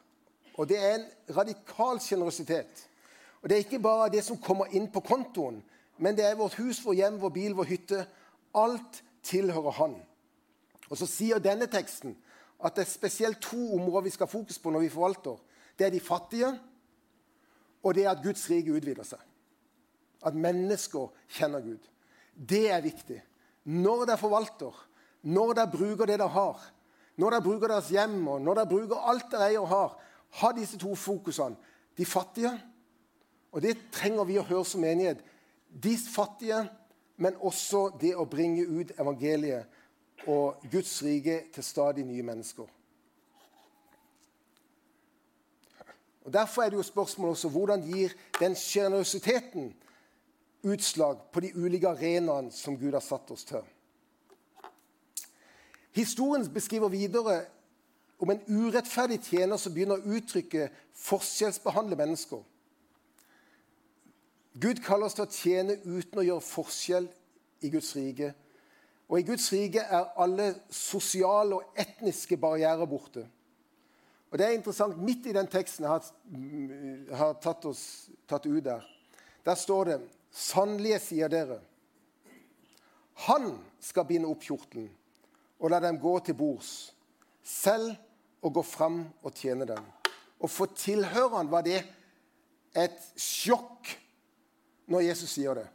Og 0.55 0.69
det 0.69 0.79
er 0.79 0.95
en 0.95 1.07
radikal 1.37 2.01
sjenerøsitet. 2.01 2.87
Og 3.45 3.51
det 3.51 3.59
er 3.59 3.67
ikke 3.67 3.83
bare 3.85 4.09
det 4.09 4.23
som 4.25 4.41
kommer 4.41 4.73
inn 4.73 4.87
på 4.89 5.03
kontoen, 5.05 5.59
men 6.01 6.17
det 6.17 6.25
er 6.25 6.39
vårt 6.39 6.57
hus, 6.57 6.81
vår 6.81 6.97
hjem, 6.97 7.19
vår 7.21 7.33
bil, 7.35 7.53
vår 7.55 7.69
hytte. 7.69 7.99
Alt 8.57 9.03
tilhører 9.23 9.77
Han. 9.77 9.99
Og 10.89 10.97
så 10.97 11.07
sier 11.09 11.43
denne 11.45 11.69
teksten 11.69 12.17
at 12.65 12.79
det 12.79 12.87
er 12.87 12.89
spesielt 12.89 13.43
to 13.45 13.61
områder 13.77 14.09
vi 14.09 14.15
skal 14.15 14.31
fokus 14.33 14.59
på 14.59 14.73
når 14.73 14.87
vi 14.87 14.95
forvalter. 14.95 15.37
Det 15.77 15.87
er 15.87 15.93
de 15.93 16.01
fattige, 16.01 16.51
og 17.85 17.95
det 17.95 18.07
er 18.07 18.15
at 18.15 18.25
Guds 18.25 18.49
rike 18.49 18.73
utvider 18.73 19.05
seg. 19.05 19.21
At 20.25 20.35
mennesker 20.35 21.13
kjenner 21.37 21.61
Gud. 21.61 21.85
Det 22.33 22.71
er 22.73 22.81
viktig. 22.81 23.21
Når 23.69 24.07
dere 24.09 24.21
forvalter, 24.25 24.73
når 25.29 25.53
dere 25.59 25.73
bruker 25.73 26.09
det 26.09 26.17
dere 26.17 26.33
har, 26.33 26.63
når 27.21 27.37
dere 27.37 27.45
bruker 27.45 27.69
deres 27.69 27.93
hjem, 27.93 28.23
og 28.25 28.41
når 28.41 28.63
dere 28.63 28.73
bruker 28.73 29.09
alt 29.13 29.29
dere 29.33 29.51
eier 29.51 29.61
og 29.61 29.69
har, 29.69 29.99
ha 30.41 30.53
disse 30.57 30.81
to 30.81 30.97
fokusene. 30.97 31.61
De 31.95 32.07
fattige, 32.09 32.57
og 33.55 33.63
det 33.63 33.77
trenger 33.95 34.27
vi 34.27 34.39
å 34.41 34.47
høre 34.49 34.67
som 34.67 34.83
menighet. 34.83 35.21
De 35.71 35.95
fattige, 35.99 36.65
men 37.23 37.37
også 37.39 37.87
det 38.01 38.17
å 38.19 38.27
bringe 38.27 38.65
ut 38.67 38.91
evangeliet 38.99 40.27
og 40.27 40.65
Guds 40.73 40.97
rike 41.07 41.45
til 41.55 41.65
stadig 41.65 42.03
nye 42.07 42.25
mennesker. 42.27 42.67
Og 46.25 46.33
Derfor 46.33 46.63
er 46.63 46.73
det 46.73 46.81
jo 46.81 46.83
spørsmålet 46.83 47.37
også 47.37 47.49
hvordan 47.49 47.85
gir 47.87 48.17
den 48.41 48.57
sjenerøsiteten 48.59 49.75
utslag 50.65 51.21
på 51.33 51.41
de 51.45 51.53
ulike 51.55 51.89
arenaene 51.89 52.51
som 52.51 52.79
Gud 52.81 52.97
har 52.97 53.05
satt 53.05 53.31
oss 53.31 53.45
til. 53.45 53.63
Historien 55.95 56.49
beskriver 56.51 56.89
videre 56.89 57.45
om 58.19 58.31
en 58.35 58.43
urettferdig 58.49 59.21
tjener 59.23 59.61
som 59.63 59.75
begynner 59.75 60.01
å 60.01 60.17
uttrykke 60.19 60.73
forskjellsbehandle 61.05 62.01
mennesker. 62.03 62.43
Gud 64.61 64.81
kaller 64.85 65.09
oss 65.09 65.17
til 65.19 65.27
å 65.27 65.35
tjene 65.35 65.79
uten 65.83 66.21
å 66.21 66.27
gjøre 66.27 66.47
forskjell 66.47 67.09
i 67.65 67.71
Guds 67.73 67.95
rike 67.97 68.35
og 69.09 69.21
i 69.21 69.27
Guds 69.27 69.51
rike 69.53 69.83
er 69.85 70.13
alle 70.21 70.49
sosiale 70.73 71.59
og 71.59 71.79
etniske 71.79 72.39
barrierer 72.41 72.89
borte. 72.89 73.27
Og 74.33 74.39
det 74.41 74.47
er 74.47 74.57
interessant, 74.57 74.97
Midt 74.99 75.29
i 75.31 75.35
den 75.37 75.49
teksten 75.51 75.85
jeg 75.85 75.93
har, 75.93 76.07
har 77.15 77.37
tatt, 77.43 77.67
oss, 77.69 78.09
tatt 78.27 78.49
ut 78.49 78.65
der, 78.65 78.83
der 79.45 79.59
står 79.59 79.91
det 79.91 79.99
Sannelig 80.35 80.97
sier 81.05 81.31
dere, 81.31 81.61
han 83.29 83.53
skal 83.79 84.09
binde 84.09 84.27
opp 84.27 84.43
kjortelen 84.43 84.89
og 85.63 85.71
la 85.71 85.79
dem 85.85 86.01
gå 86.03 86.17
til 86.27 86.35
bords, 86.35 86.91
selv 87.47 87.93
og 88.43 88.57
gå 88.57 88.65
fram 88.67 88.97
og 89.23 89.31
tjene 89.39 89.69
dem. 89.69 89.85
Og 90.43 90.51
for 90.51 90.75
tilhørerne 90.75 91.53
var 91.53 91.63
det 91.63 91.85
et 92.75 92.99
sjokk 93.15 93.93
når 94.91 95.07
Jesus 95.09 95.35
sier 95.37 95.57
det. 95.59 95.67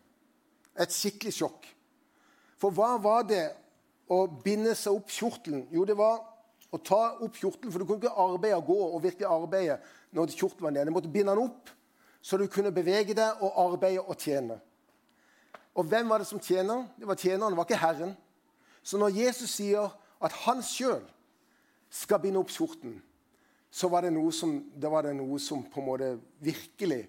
Et 0.79 0.93
skikkelig 0.93 1.33
sjokk. 1.35 1.67
For 2.59 2.75
hva 2.75 2.95
var 3.01 3.25
det 3.27 3.45
å 4.11 4.25
binde 4.43 4.75
seg 4.77 4.95
opp 4.95 5.11
kjortelen? 5.13 5.65
Jo, 5.73 5.85
det 5.87 5.97
var 5.99 6.21
å 6.69 6.79
ta 6.83 7.01
opp 7.17 7.37
kjortelen, 7.39 7.71
for 7.73 7.81
du 7.81 7.87
kunne 7.87 8.03
ikke 8.03 8.25
arbeide 8.25 8.59
og 8.59 8.69
gå 8.69 8.79
og 8.85 9.03
virkelig 9.03 9.29
arbeide 9.29 9.77
når 10.15 10.33
kjortelen 10.35 10.67
var 10.67 10.75
nede. 10.75 10.89
Du 10.89 10.95
måtte 10.95 11.13
binde 11.13 11.33
den 11.33 11.45
opp, 11.49 11.71
så 12.21 12.37
du 12.37 12.47
kunne 12.51 12.73
bevege 12.75 13.15
deg 13.17 13.43
og 13.45 13.61
arbeide 13.65 14.03
og 14.03 14.17
tjene. 14.19 14.59
Og 15.77 15.87
hvem 15.87 16.09
var 16.11 16.21
det 16.21 16.27
som 16.27 16.41
tjener? 16.43 16.87
Det 16.99 17.07
var 17.07 17.19
tjeneren, 17.19 17.53
det 17.53 17.57
var 17.57 17.67
ikke 17.67 17.79
Herren. 17.79 18.15
Så 18.83 18.99
når 18.99 19.15
Jesus 19.15 19.53
sier 19.55 19.91
at 20.19 20.35
han 20.43 20.61
sjøl 20.65 21.03
skal 21.89 22.21
binde 22.21 22.41
opp 22.41 22.51
kjortelen, 22.53 22.99
så 23.71 23.87
var 23.89 24.01
det 24.01 24.11
som, 24.33 24.55
var 24.81 25.05
det 25.05 25.13
noe 25.15 25.37
som 25.39 25.61
på 25.63 25.81
en 25.81 25.85
måte 25.85 26.09
virkelig 26.41 27.03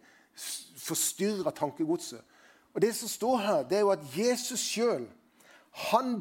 forstyrra 0.76 1.50
tankegodset. 1.50 2.20
Og 2.74 2.82
Det 2.82 2.94
som 2.94 3.08
står 3.08 3.36
her, 3.36 3.62
det 3.62 3.76
er 3.76 3.80
jo 3.80 3.90
at 3.90 4.04
Jesus 4.16 4.60
sjøl 4.60 5.08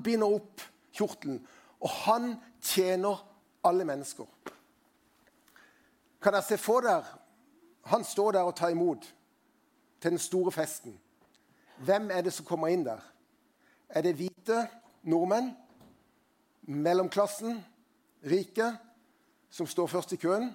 binder 0.04 0.28
opp 0.28 0.62
kjortelen, 0.94 1.48
og 1.80 1.90
han 1.90 2.36
tjener 2.62 3.26
alle 3.64 3.86
mennesker. 3.86 4.26
Kan 6.22 6.34
dere 6.34 6.44
se 6.44 6.58
for 6.58 6.82
dere 6.82 7.06
han 7.90 8.04
står 8.04 8.32
der 8.32 8.46
og 8.46 8.56
tar 8.56 8.70
imot 8.70 9.06
til 10.02 10.12
den 10.12 10.20
store 10.20 10.52
festen? 10.52 11.00
Hvem 11.80 12.12
er 12.12 12.22
det 12.22 12.34
som 12.34 12.46
kommer 12.46 12.68
inn 12.68 12.84
der? 12.86 13.00
Er 13.90 14.02
det 14.02 14.16
hvite 14.16 14.68
nordmenn? 15.04 15.56
Mellomklassen? 16.62 17.64
Rike? 18.26 18.78
Som 19.50 19.68
står 19.68 19.88
først 19.88 20.14
i 20.14 20.20
køen? 20.22 20.52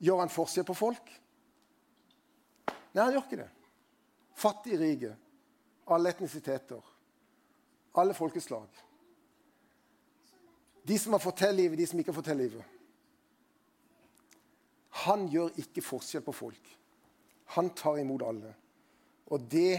Gjør 0.00 0.22
han 0.22 0.32
forskjell 0.32 0.64
på 0.64 0.74
folk? 0.74 1.10
Nei, 2.98 3.06
han 3.06 3.14
gjør 3.14 3.26
ikke 3.28 3.40
det. 3.44 3.48
Fattige, 4.38 4.82
rike 4.82 5.14
alle 5.88 6.10
etnisiteter, 6.12 6.80
alle 7.92 8.14
folkeslag. 8.14 8.66
De 10.82 10.98
som 10.98 11.12
har 11.12 11.22
fått 11.22 11.42
til 11.42 11.54
livet, 11.56 11.78
de 11.78 11.86
som 11.86 12.00
ikke 12.00 12.12
har 12.12 12.18
fått 12.18 12.30
til 12.30 12.40
livet. 12.42 12.74
Han 15.04 15.26
gjør 15.32 15.56
ikke 15.62 15.84
forskjell 15.84 16.24
på 16.26 16.34
folk. 16.36 16.74
Han 17.56 17.70
tar 17.76 18.00
imot 18.02 18.24
alle. 18.24 18.52
Og 19.32 19.44
det 19.50 19.78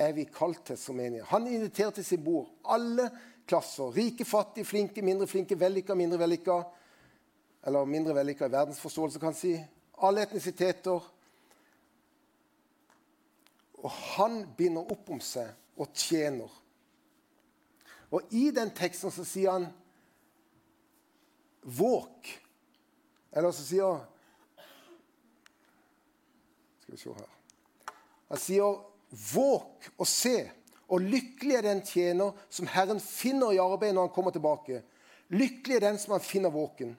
er 0.00 0.12
vi 0.16 0.26
kalt 0.28 0.64
til 0.68 0.78
som 0.80 1.00
enige. 1.00 1.24
Han 1.28 1.48
inviterer 1.48 1.94
til 1.96 2.04
sin 2.04 2.24
bord 2.24 2.50
alle 2.64 3.08
klasser. 3.48 3.92
Rike, 3.96 4.24
fattige, 4.24 4.68
flinke, 4.68 5.02
mindre 5.02 5.28
flinke, 5.28 5.58
vellykka, 5.60 5.96
mindre 5.96 6.20
vellykka. 6.20 6.60
Eller 7.64 7.88
mindre 7.88 8.16
vellykka 8.16 8.48
i 8.48 8.52
verdensforståelse, 8.52 9.20
kan 9.20 9.36
si. 9.36 9.56
Alle 10.04 10.24
etnisiteter, 10.24 11.00
og 13.84 13.90
han 13.92 14.44
binder 14.56 14.92
opp 14.94 15.10
om 15.12 15.20
seg 15.20 15.50
og 15.76 15.92
tjener. 15.92 16.48
Og 18.14 18.32
i 18.32 18.48
den 18.54 18.70
teksten 18.72 19.12
så 19.12 19.24
sier 19.26 19.52
han 19.52 19.66
'våk'. 21.64 22.40
Eller 23.32 23.50
så 23.50 23.62
sier 23.62 24.04
Skal 26.80 26.92
vi 26.92 26.98
se 26.98 27.12
her 27.12 27.28
Han 28.28 28.38
sier 28.38 28.84
'våk 29.10 29.90
og 29.98 30.06
se'. 30.06 30.50
Og 30.88 31.00
lykkelig 31.00 31.54
er 31.54 31.62
den 31.62 31.86
tjener 31.86 32.32
som 32.50 32.66
Herren 32.66 33.00
finner 33.00 33.52
i 33.52 33.58
arbeid 33.58 33.92
når 33.92 34.06
han 34.06 34.14
kommer 34.14 34.30
tilbake. 34.30 34.82
Lykkelig 35.28 35.76
er 35.76 35.80
den 35.80 35.98
som 35.98 36.12
han 36.12 36.20
finner 36.20 36.50
våken. 36.50 36.96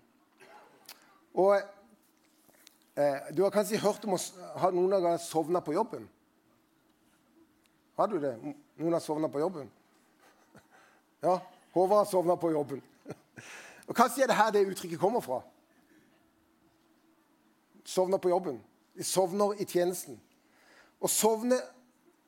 Og 1.34 1.62
eh, 2.96 3.36
Du 3.38 3.44
har 3.44 3.50
kanskje 3.50 3.78
hørt 3.78 4.06
om 4.06 4.14
å 4.14 4.20
ha 4.60 4.72
noen 4.72 4.90
ganger 4.90 5.18
sovna 5.18 5.60
på 5.60 5.74
jobben. 5.74 6.10
Har 7.96 8.08
du 8.08 8.20
det? 8.20 8.36
Noen 8.76 8.94
har 8.94 9.04
sovna 9.04 9.30
på 9.32 9.40
jobben? 9.40 9.72
Ja, 11.26 11.40
Håvard 11.74 11.98
har 12.04 12.06
sovna 12.06 12.36
på 12.38 12.52
jobben. 12.52 12.82
Og 13.88 13.96
Kanskje 13.96 14.24
er 14.24 14.30
det 14.30 14.36
her 14.38 14.52
det 14.52 14.68
uttrykket 14.68 15.00
kommer 15.00 15.24
fra. 15.24 15.42
sovner 17.86 18.18
på 18.18 18.30
jobben. 18.30 18.60
De 18.98 19.04
sovner 19.04 19.62
i 19.62 19.66
tjenesten. 19.66 20.20
Å 21.00 21.08
sovne 21.08 21.58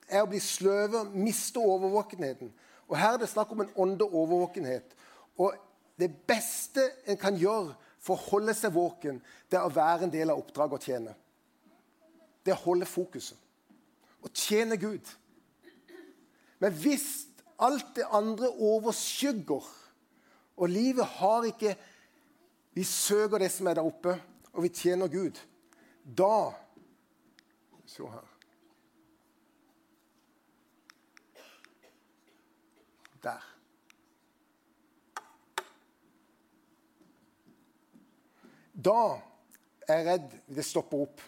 er 0.07 0.23
å 0.23 0.29
bli 0.29 0.39
sløve, 0.39 1.03
miste 1.13 1.59
overvåkenheten. 1.59 2.51
Og 2.87 2.97
Her 2.97 3.13
er 3.13 3.21
det 3.21 3.29
snakk 3.29 3.51
om 3.51 3.61
en 3.61 3.73
ånde 3.75 4.05
overvåkenhet. 4.05 4.95
Og 5.37 5.55
Det 5.97 6.11
beste 6.27 6.83
en 7.09 7.17
kan 7.17 7.37
gjøre 7.37 7.73
for 7.99 8.13
å 8.13 8.29
holde 8.29 8.53
seg 8.53 8.75
våken, 8.75 9.17
det 9.49 9.57
er 9.57 9.65
å 9.65 9.73
være 9.73 10.05
en 10.05 10.11
del 10.13 10.29
av 10.29 10.37
oppdraget 10.37 10.77
å 10.77 10.83
tjene. 10.83 11.15
Det 12.45 12.53
er 12.53 12.59
å 12.59 12.65
holde 12.67 12.85
fokuset. 12.85 13.37
Å 14.21 14.29
tjene 14.29 14.77
Gud. 14.77 15.09
Men 16.59 16.73
hvis 16.73 17.27
alt 17.59 17.95
det 17.95 18.05
andre 18.11 18.49
overskygger, 18.49 19.65
og 20.57 20.69
livet 20.69 21.05
har 21.05 21.43
ikke 21.43 21.77
Vi 22.77 22.83
søker 22.83 23.37
det 23.41 23.51
som 23.51 23.67
er 23.67 23.73
der 23.73 23.87
oppe, 23.89 24.11
og 24.53 24.63
vi 24.63 24.69
tjener 24.69 25.07
Gud. 25.07 25.39
Da 26.17 26.53
Se 27.87 28.03
her. 28.03 28.27
Der. 33.23 33.45
Da 38.85 39.21
er 39.87 39.97
jeg 39.97 40.05
redd 40.05 40.35
det 40.55 40.65
stopper 40.65 41.07
opp. 41.07 41.23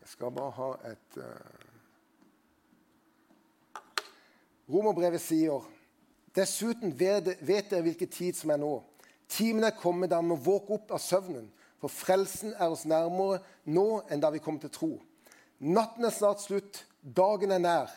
Jeg 0.00 0.08
skal 0.16 0.34
bare 0.34 0.56
ha 0.58 0.70
et 0.90 1.20
uh... 1.22 1.73
Romerbrevet 4.70 5.20
sier 5.20 5.64
dessuten 6.34 6.94
vet 6.98 7.70
dere 7.70 7.82
hvilken 7.84 8.10
tid 8.10 8.36
som 8.38 8.52
er 8.54 8.60
nå. 8.62 8.78
Timen 9.30 9.64
er 9.66 9.76
kommet 9.76 10.12
da 10.12 10.20
vi 10.22 10.30
må 10.30 10.38
våke 10.40 10.76
opp 10.76 10.94
av 10.94 11.02
søvnen, 11.02 11.46
for 11.80 11.92
frelsen 11.92 12.54
er 12.54 12.72
oss 12.72 12.86
nærmere 12.88 13.42
nå 13.68 14.02
enn 14.08 14.22
da 14.22 14.30
vi 14.32 14.42
kom 14.42 14.58
til 14.60 14.72
tro. 14.72 14.92
Natten 15.60 16.04
er 16.04 16.14
snart 16.14 16.42
slutt, 16.42 16.82
dagen 17.02 17.52
er 17.54 17.62
nær. 17.62 17.92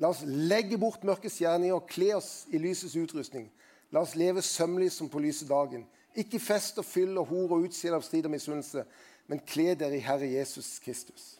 La 0.00 0.12
oss 0.12 0.22
legge 0.24 0.78
bort 0.80 1.02
mørkets 1.04 1.40
gjerninger 1.42 1.76
og 1.76 1.88
kle 1.88 2.14
oss 2.16 2.46
i 2.52 2.60
lysets 2.60 2.96
utrustning. 2.96 3.48
La 3.92 4.04
oss 4.04 4.14
leve 4.16 4.44
sømmelig 4.44 4.92
som 4.94 5.10
på 5.10 5.20
lyse 5.20 5.48
dagen. 5.48 5.84
Ikke 6.16 6.40
fest 6.42 6.78
og 6.80 6.86
fyll 6.88 7.18
og 7.20 7.28
hor 7.30 7.56
og 7.56 7.66
utstille 7.68 7.96
av 7.96 8.04
strid 8.06 8.28
og 8.28 8.34
misunnelse, 8.34 8.84
men 9.28 9.42
kle 9.46 9.74
dere 9.78 9.98
i 9.98 10.04
Herre 10.04 10.28
Jesus 10.30 10.78
Kristus. 10.82 11.39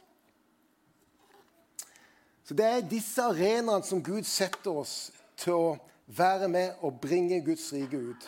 Så 2.50 2.54
Det 2.54 2.66
er 2.66 2.80
disse 2.82 3.22
arenaene 3.22 3.86
som 3.86 4.00
Gud 4.02 4.26
setter 4.26 4.74
oss 4.80 5.12
til 5.38 5.54
å 5.54 5.66
være 6.10 6.48
med 6.50 6.80
og 6.82 6.96
bringe 6.98 7.36
Guds 7.46 7.68
rike 7.70 7.94
ut. 7.94 8.24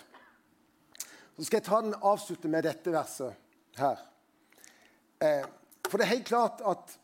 Så 1.34 1.48
skal 1.48 1.58
jeg 1.58 1.64
ta 1.66 1.80
den 1.82 1.96
avslutte 1.98 2.46
med 2.46 2.62
dette 2.62 2.92
verset 2.94 3.34
her. 3.74 3.98
Eh, 5.18 5.42
for 5.88 5.98
det 5.98 6.06
er 6.06 6.12
helt 6.12 6.28
klart 6.28 6.62
at 6.62 6.94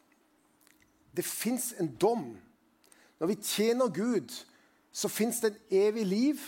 det 1.18 1.24
fins 1.26 1.72
en 1.82 1.90
dom. 1.90 2.22
Når 3.18 3.32
vi 3.32 3.36
tjener 3.42 3.90
Gud, 3.90 4.30
så 4.92 5.10
fins 5.10 5.40
det 5.42 5.50
en 5.56 5.76
evig 5.80 6.06
liv. 6.06 6.44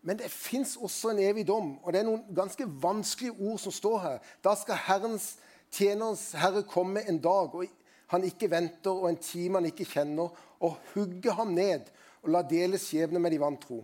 Men 0.00 0.16
det 0.22 0.30
fins 0.32 0.78
også 0.80 1.10
en 1.12 1.20
evig 1.26 1.44
dom. 1.44 1.76
Og 1.84 1.92
det 1.92 2.00
er 2.00 2.08
noen 2.08 2.24
ganske 2.32 2.64
vanskelige 2.80 3.36
ord 3.36 3.60
som 3.60 3.76
står 3.82 4.00
her. 4.06 4.18
Da 4.40 4.56
skal 4.56 4.80
Herrens 4.80 5.34
tjenerens 5.70 6.30
Herre 6.32 6.64
komme 6.64 7.04
en 7.04 7.20
dag, 7.20 7.52
og 7.52 7.68
han 8.10 8.26
ikke 8.26 8.50
venter, 8.50 8.90
og 8.90 9.08
en 9.10 9.20
time 9.22 9.60
han 9.60 9.70
ikke 9.70 9.86
kjenner, 9.86 10.32
og 10.60 10.78
hugge 10.94 11.32
ham 11.34 11.54
ned 11.54 11.88
og 12.20 12.32
la 12.34 12.42
dele 12.44 12.78
skjebne 12.80 13.20
med 13.22 13.32
de 13.32 13.40
vantro. 13.40 13.80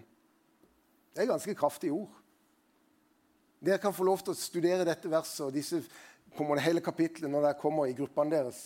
Det 1.15 1.23
er 1.23 1.31
ganske 1.31 1.55
kraftige 1.57 1.95
ord. 1.95 2.13
Dere 3.65 3.81
kan 3.81 3.95
få 3.95 4.05
lov 4.05 4.21
til 4.21 4.35
å 4.35 4.39
studere 4.39 4.85
dette 4.85 5.11
verset 5.11 5.47
og 5.47 5.55
disse, 5.55 5.81
kommer 6.37 6.59
det 6.59 6.67
hele 6.67 6.83
kapitlet 6.85 7.31
når 7.33 7.47
dere 7.47 7.61
kommer 7.61 7.89
i 7.89 7.97
gruppene 7.97 8.35
deres. 8.35 8.59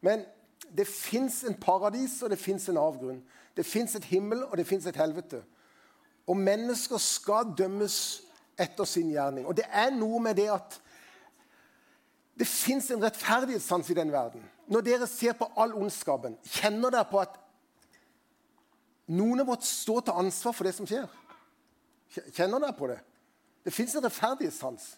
Men 0.00 0.24
det 0.72 0.86
fins 0.88 1.42
en 1.44 1.58
paradis, 1.60 2.16
og 2.22 2.32
det 2.32 2.40
fins 2.40 2.68
en 2.70 2.80
avgrunn. 2.80 3.20
Det 3.56 3.66
fins 3.66 3.94
et 3.98 4.06
himmel, 4.08 4.44
og 4.46 4.56
det 4.56 4.66
fins 4.66 4.86
et 4.88 4.96
helvete. 4.96 5.42
Og 6.28 6.36
mennesker 6.36 7.00
skal 7.02 7.52
dømmes 7.58 7.98
etter 8.58 8.88
sin 8.88 9.10
gjerning. 9.12 9.46
Og 9.46 9.56
det 9.58 9.66
er 9.68 9.92
noe 9.94 10.20
med 10.22 10.38
det 10.38 10.48
at 10.52 10.78
det 12.38 12.46
fins 12.48 12.88
en 12.94 13.02
rettferdighetssans 13.02 13.90
i 13.90 13.96
den 13.98 14.12
verden. 14.14 14.44
Når 14.68 14.84
dere 14.84 15.06
ser 15.08 15.36
på 15.38 15.48
all 15.56 15.72
ondskapen, 15.76 16.36
kjenner 16.44 16.92
dere 16.92 17.08
på 17.08 17.20
at 17.22 17.38
noen 19.08 19.40
av 19.40 19.54
oss 19.54 19.70
står 19.84 20.04
til 20.04 20.20
ansvar 20.20 20.56
for 20.56 20.68
det 20.68 20.74
som 20.76 20.88
skjer? 20.88 21.08
Kjenner 22.36 22.60
dere 22.60 22.76
på 22.76 22.90
det? 22.90 22.98
Det 23.64 23.72
fins 23.72 23.94
en 23.96 24.04
rettferdighetssans. 24.04 24.90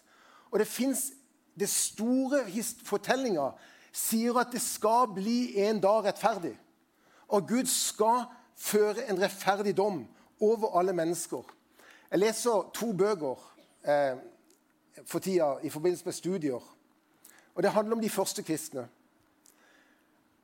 Og 0.51 0.59
det 0.59 0.67
fins 0.67 1.11
det 1.59 1.69
store 1.71 2.43
fortellinga 2.87 3.51
sier 3.95 4.37
at 4.39 4.51
det 4.51 4.61
skal 4.63 5.09
bli 5.15 5.53
en 5.63 5.79
dag 5.83 6.05
rettferdig. 6.07 6.53
Og 7.31 7.47
Gud 7.47 7.71
skal 7.71 8.25
føre 8.59 9.07
en 9.09 9.19
rettferdig 9.19 9.75
dom 9.77 10.03
over 10.41 10.77
alle 10.79 10.93
mennesker. 10.93 11.43
Jeg 12.11 12.19
leser 12.19 12.71
to 12.75 12.91
bøker 12.91 13.39
eh, 13.87 14.19
for 15.05 15.23
tida 15.23 15.53
i 15.63 15.69
forbindelse 15.71 16.05
med 16.05 16.13
studier. 16.13 16.63
Og 17.55 17.63
Det 17.63 17.71
handler 17.71 17.95
om 17.95 18.01
de 18.01 18.09
første 18.09 18.43
kristne. 18.43 18.87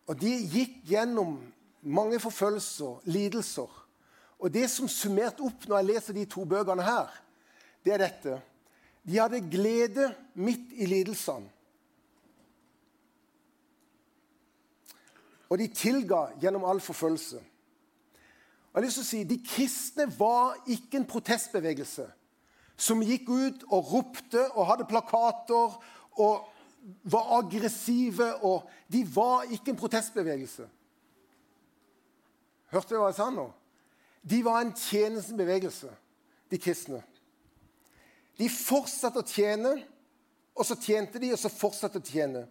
Og 0.07 0.19
De 0.21 0.31
gikk 0.47 0.79
gjennom 0.87 1.37
mange 1.81 2.19
forfølgelser, 2.19 3.01
lidelser. 3.05 3.71
Og 4.39 4.53
Det 4.53 4.69
som 4.71 4.87
summerte 4.87 5.43
opp 5.43 5.67
når 5.67 5.77
jeg 5.77 5.89
leser 5.91 6.13
de 6.13 6.25
to 6.25 6.45
bøkene 6.45 6.85
her, 6.85 7.11
det 7.85 7.93
er 7.93 8.03
dette. 8.03 8.39
De 9.07 9.19
hadde 9.19 9.41
glede 9.51 10.09
midt 10.35 10.73
i 10.75 10.85
lidelsene. 10.85 11.49
Og 15.49 15.57
de 15.61 15.67
tilga 15.71 16.25
gjennom 16.41 16.65
all 16.67 16.81
forfølgelse. 16.83 17.39
Jeg 17.39 18.81
har 18.81 18.83
lyst 18.83 18.99
til 18.99 19.05
å 19.05 19.07
si, 19.07 19.23
De 19.23 19.37
kristne 19.41 20.05
var 20.19 20.57
ikke 20.67 20.99
en 20.99 21.07
protestbevegelse 21.07 22.05
som 22.77 23.01
gikk 23.01 23.29
ut 23.31 23.63
og 23.73 23.93
ropte 23.93 24.43
og 24.51 24.67
hadde 24.69 24.85
plakater 24.89 25.77
og 26.21 26.43
var 27.04 27.38
aggressive. 27.39 28.36
og 28.43 28.69
De 28.91 29.04
var 29.15 29.47
ikke 29.52 29.71
en 29.71 29.80
protestbevegelse. 29.80 30.67
Hørte 32.71 32.93
du 32.93 33.00
hva 33.00 33.12
jeg 33.12 33.19
sa 33.19 33.30
nå? 33.32 33.47
De 34.28 34.41
var 34.43 34.62
en 34.62 34.73
tjenestebevegelse, 34.76 35.89
de 36.52 36.60
kristne. 36.60 37.00
De 38.38 38.50
fortsatte 38.52 39.21
å 39.23 39.28
tjene, 39.28 39.78
og 40.58 40.65
så 40.67 40.76
tjente 40.76 41.21
de, 41.21 41.32
og 41.34 41.39
så 41.39 41.52
fortsatte 41.54 42.02
å 42.02 42.06
tjene. 42.06 42.43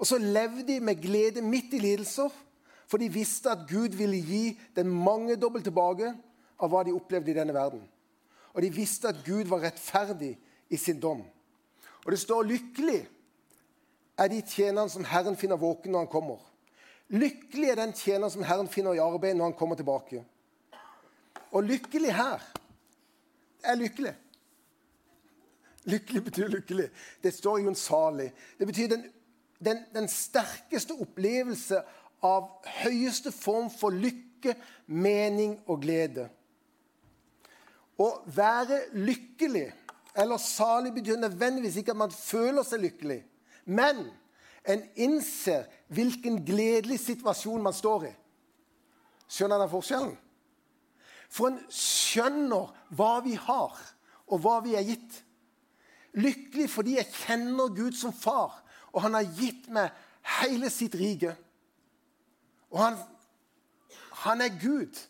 Og 0.00 0.08
så 0.08 0.18
levde 0.18 0.64
de 0.66 0.80
med 0.82 1.00
glede 1.02 1.44
midt 1.44 1.76
i 1.76 1.82
lidelser, 1.82 2.32
for 2.90 3.00
de 3.00 3.08
visste 3.12 3.52
at 3.52 3.62
Gud 3.70 3.94
ville 3.96 4.18
gi 4.18 4.42
dem 4.76 4.90
mangedobbelt 5.04 5.64
tilbake 5.64 6.10
av 6.58 6.72
hva 6.72 6.82
de 6.84 6.94
opplevde 6.96 7.30
i 7.32 7.36
denne 7.36 7.54
verden. 7.54 7.84
Og 8.52 8.64
de 8.64 8.72
visste 8.74 9.08
at 9.08 9.22
Gud 9.24 9.46
var 9.48 9.62
rettferdig 9.64 10.34
i 10.68 10.76
sin 10.80 11.00
dom. 11.00 11.22
Og 12.02 12.10
det 12.12 12.20
står 12.20 12.50
lykkelig 12.50 13.00
er 14.22 14.30
de 14.30 14.40
tjenerne 14.46 14.90
som 14.90 15.04
Herren 15.06 15.36
finner 15.38 15.60
våken 15.60 15.92
når 15.92 16.04
han 16.04 16.12
kommer. 16.12 16.42
Lykkelig 17.12 17.70
er 17.72 17.80
den 17.80 17.94
tjener 17.96 18.30
som 18.32 18.44
Herren 18.46 18.70
finner 18.70 18.96
i 18.96 19.02
arbeid 19.02 19.36
når 19.36 19.50
han 19.50 19.58
kommer 19.58 19.78
tilbake. 19.78 20.22
Og 21.52 21.66
lykkelig 21.68 22.14
her 22.16 22.44
er 23.62 23.78
lykkelig. 23.78 24.14
Lykkelig 25.84 26.22
betyr 26.24 26.48
lykkelig. 26.48 26.88
Det 27.22 27.34
står 27.34 27.58
jo 27.60 27.72
en 27.72 27.78
salig. 27.78 28.30
Det 28.58 28.66
betyr 28.66 28.88
den, 28.94 29.04
den, 29.58 29.82
den 29.94 30.08
sterkeste 30.08 30.94
opplevelse 30.94 31.82
av 32.22 32.48
høyeste 32.84 33.32
form 33.34 33.68
for 33.74 33.90
lykke, 33.90 34.54
mening 34.86 35.58
og 35.70 35.82
glede. 35.84 36.28
Å 37.98 38.08
være 38.26 38.80
lykkelig 38.94 39.68
eller 40.18 40.36
salig 40.36 40.92
betyr 40.94 41.20
nødvendigvis 41.20 41.76
ikke 41.80 41.94
at 41.94 42.00
man 42.02 42.14
føler 42.14 42.66
seg 42.66 42.82
lykkelig. 42.82 43.20
Men 43.64 44.06
en 44.68 44.82
innser 44.94 45.66
hvilken 45.92 46.40
gledelig 46.46 47.00
situasjon 47.02 47.62
man 47.62 47.74
står 47.76 48.08
i. 48.10 48.12
Skjønner 49.32 49.62
dere 49.62 49.72
forskjellen? 49.72 50.14
For 51.32 51.48
en 51.48 51.60
skjønner 51.72 52.72
hva 52.92 53.12
vi 53.24 53.34
har, 53.40 53.78
og 54.28 54.42
hva 54.44 54.58
vi 54.64 54.76
er 54.76 54.84
gitt. 54.86 55.22
Lykkelig 56.20 56.68
fordi 56.68 56.98
jeg 56.98 57.08
kjenner 57.14 57.72
Gud 57.72 57.96
som 57.96 58.12
far, 58.12 58.58
og 58.92 59.00
han 59.06 59.16
har 59.16 59.30
gitt 59.38 59.70
meg 59.72 59.94
hele 60.38 60.68
sitt 60.72 60.94
rike. 61.00 61.32
Og 62.72 62.82
han, 62.82 62.98
han 64.26 64.44
er 64.44 64.58
Gud. 64.60 65.00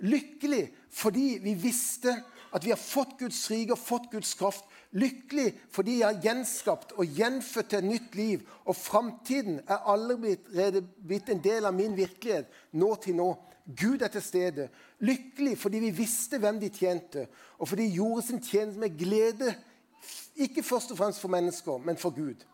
Lykkelig 0.00 0.70
fordi 0.90 1.34
vi 1.44 1.52
visste 1.60 2.14
at 2.50 2.64
vi 2.64 2.72
har 2.72 2.80
fått 2.80 3.18
Guds 3.20 3.42
rike 3.52 3.76
og 3.76 3.82
fått 3.82 4.08
Guds 4.12 4.32
kraft 4.34 4.64
Lykkelig 4.92 5.52
fordi 5.70 6.00
jeg 6.00 6.16
er 6.16 6.22
gjenskapt 6.24 6.96
og 6.98 7.06
gjenfødt 7.06 7.68
til 7.70 7.78
et 7.78 7.84
nytt 7.84 8.14
liv. 8.18 8.40
Og 8.64 8.76
framtiden 8.76 9.60
er 9.68 9.86
allerede 9.92 10.82
blitt 11.06 11.30
en 11.30 11.42
del 11.44 11.68
av 11.68 11.74
min 11.74 11.94
virkelighet 11.96 12.50
nå 12.72 12.94
til 13.04 13.18
nå. 13.20 13.30
Gud 13.76 14.02
er 14.02 14.10
til 14.10 14.22
stede. 14.22 14.68
Lykkelig 14.98 15.54
fordi 15.58 15.78
vi 15.84 15.90
visste 15.94 16.40
hvem 16.42 16.58
de 16.60 16.68
tjente, 16.74 17.28
og 17.58 17.68
fordi 17.68 17.86
de 17.86 17.98
gjorde 18.00 18.26
sin 18.26 18.42
tjeneste 18.42 18.80
med 18.80 18.98
glede 18.98 19.54
Ikke 20.40 20.62
først 20.62 20.90
og 20.90 20.96
fremst 20.96 21.20
for 21.20 21.28
mennesker, 21.28 21.78
men 21.78 21.96
for 21.96 22.10
Gud. 22.10 22.46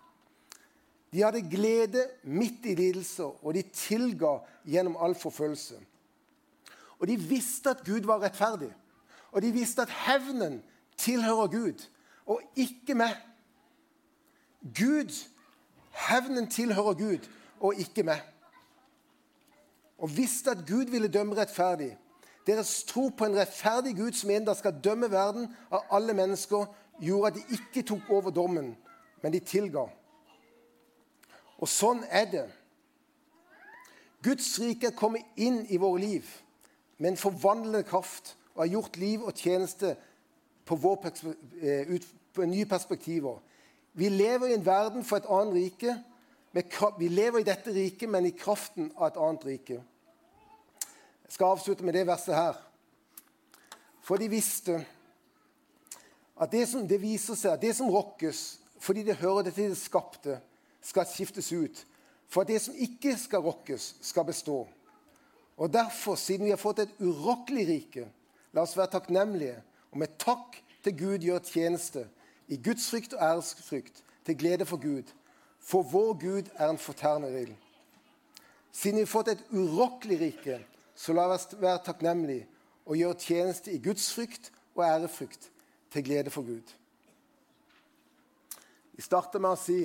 De 1.12 1.22
hadde 1.22 1.50
glede 1.50 2.08
midt 2.22 2.64
i 2.66 2.74
lidelser, 2.74 3.44
og 3.46 3.54
de 3.54 3.62
tilga 3.62 4.40
gjennom 4.66 4.96
all 4.98 5.14
forfølgelse. 5.14 5.76
Og 6.98 7.06
de 7.06 7.16
visste 7.16 7.70
at 7.70 7.84
Gud 7.86 8.08
var 8.08 8.22
rettferdig, 8.24 8.72
og 9.30 9.42
de 9.42 9.52
visste 9.52 9.82
at 9.82 9.92
hevnen 10.06 10.62
tilhører 10.98 11.46
Gud, 11.46 11.86
og 12.26 12.40
ikke 12.56 12.94
meg. 12.94 13.16
Gud, 14.62 15.12
hevnen 16.08 16.50
tilhører 16.50 16.94
Gud, 16.94 17.28
og 17.60 17.74
ikke 17.74 18.02
meg. 18.02 18.20
Og 19.98 20.16
visste 20.16 20.50
at 20.50 20.64
Gud 20.68 20.90
ville 20.90 21.08
dømme 21.08 21.36
rettferdig. 21.36 21.96
Deres 22.46 22.84
tro 22.84 23.08
på 23.08 23.24
en 23.24 23.36
rettferdig 23.36 23.96
Gud 23.96 24.12
som 24.12 24.30
en 24.30 24.44
dag 24.44 24.56
skal 24.56 24.80
dømme 24.84 25.10
verden 25.10 25.48
av 25.70 25.86
alle 25.90 26.14
mennesker, 26.14 26.66
gjorde 27.00 27.26
at 27.26 27.34
de 27.34 27.56
ikke 27.58 27.82
tok 27.88 28.10
over 28.10 28.30
dommen, 28.30 28.76
men 29.22 29.32
de 29.32 29.40
tilga. 29.40 29.86
Og 31.58 31.68
sånn 31.68 32.04
er 32.10 32.28
det. 32.30 32.46
Guds 34.24 34.48
rike 34.60 34.90
er 34.90 34.96
kommet 34.96 35.24
inn 35.36 35.62
i 35.70 35.78
våre 35.80 36.00
liv 36.02 36.28
med 36.98 37.12
en 37.12 37.20
forvandlende 37.20 37.84
kraft 37.86 38.34
og 38.54 38.64
har 38.64 38.72
gjort 38.72 38.96
liv 38.96 39.24
og 39.24 39.34
tjeneste 39.36 39.94
på, 40.66 40.76
vår, 40.76 41.10
eh, 41.62 41.98
nye 42.44 42.66
perspektiver. 42.68 43.38
Vi 43.96 44.08
lever 44.08 44.46
i 44.46 44.54
en 44.54 44.66
verden 44.66 45.04
for 45.04 45.16
et 45.16 45.28
annet 45.32 45.54
rike. 45.54 45.94
Vi 46.98 47.08
lever 47.08 47.38
i 47.38 47.48
dette 47.48 47.72
riket, 47.72 48.08
men 48.08 48.26
i 48.26 48.34
kraften 48.36 48.90
av 48.96 49.06
et 49.08 49.20
annet 49.20 49.46
rike. 49.46 49.80
Jeg 51.24 51.32
skal 51.32 51.56
avslutte 51.56 51.84
med 51.84 51.96
det 51.96 52.06
verset 52.06 52.36
her. 52.36 52.60
For 54.04 54.20
de 54.20 54.28
visste 54.30 54.76
at 56.36 56.52
det 56.52 56.66
som 56.68 56.84
det 56.88 57.00
viser 57.00 57.38
seg, 57.38 57.60
det 57.60 57.72
som 57.76 57.90
rokkes 57.90 58.60
fordi 58.84 59.02
det 59.06 59.16
hører 59.18 59.46
det 59.46 59.54
til 59.56 59.72
det 59.72 59.78
skapte, 59.80 60.36
skal 60.84 61.06
skiftes 61.08 61.48
ut. 61.52 61.80
For 62.28 62.44
at 62.44 62.50
det 62.52 62.60
som 62.62 62.76
ikke 62.76 63.16
skal 63.18 63.42
rokkes, 63.42 63.96
skal 64.04 64.26
bestå. 64.28 64.66
Og 65.56 65.72
derfor, 65.72 66.14
siden 66.14 66.44
vi 66.44 66.52
har 66.52 66.60
fått 66.60 66.84
et 66.84 67.00
urokkelig 67.00 67.64
rike, 67.66 68.04
la 68.52 68.62
oss 68.62 68.76
være 68.76 68.92
takknemlige 68.98 69.56
og 69.90 69.98
med 70.02 70.18
takk 70.20 70.60
til 70.84 70.96
Gud 70.98 71.24
gjøre 71.24 71.42
tjeneste 71.48 72.04
i 72.48 72.56
Guds 72.56 72.90
frykt 72.90 73.12
og 73.12 73.22
æresfrykt, 73.22 74.02
til 74.26 74.38
glede 74.38 74.66
for 74.66 74.76
Gud. 74.76 75.12
For 75.60 75.82
vår 75.82 76.12
Gud 76.20 76.50
er 76.54 76.70
en 76.70 76.78
fortærende 76.78 77.42
ild. 77.42 77.54
Siden 78.72 78.96
vi 78.96 79.04
har 79.04 79.10
fått 79.10 79.28
et 79.28 79.44
urokkelig 79.50 80.20
rike, 80.20 80.58
så 80.94 81.12
la 81.12 81.26
oss 81.32 81.48
være 81.58 81.84
takknemlige 81.84 82.46
og 82.86 82.96
gjøre 82.96 83.18
tjeneste 83.18 83.72
i 83.72 83.82
Guds 83.82 84.08
frykt 84.14 84.52
og 84.74 84.84
ærefrykt, 84.84 85.50
til 85.90 86.04
glede 86.04 86.30
for 86.30 86.42
Gud. 86.42 86.74
Vi 88.92 89.02
starter 89.02 89.40
med 89.40 89.54
å 89.54 89.60
si 89.60 89.78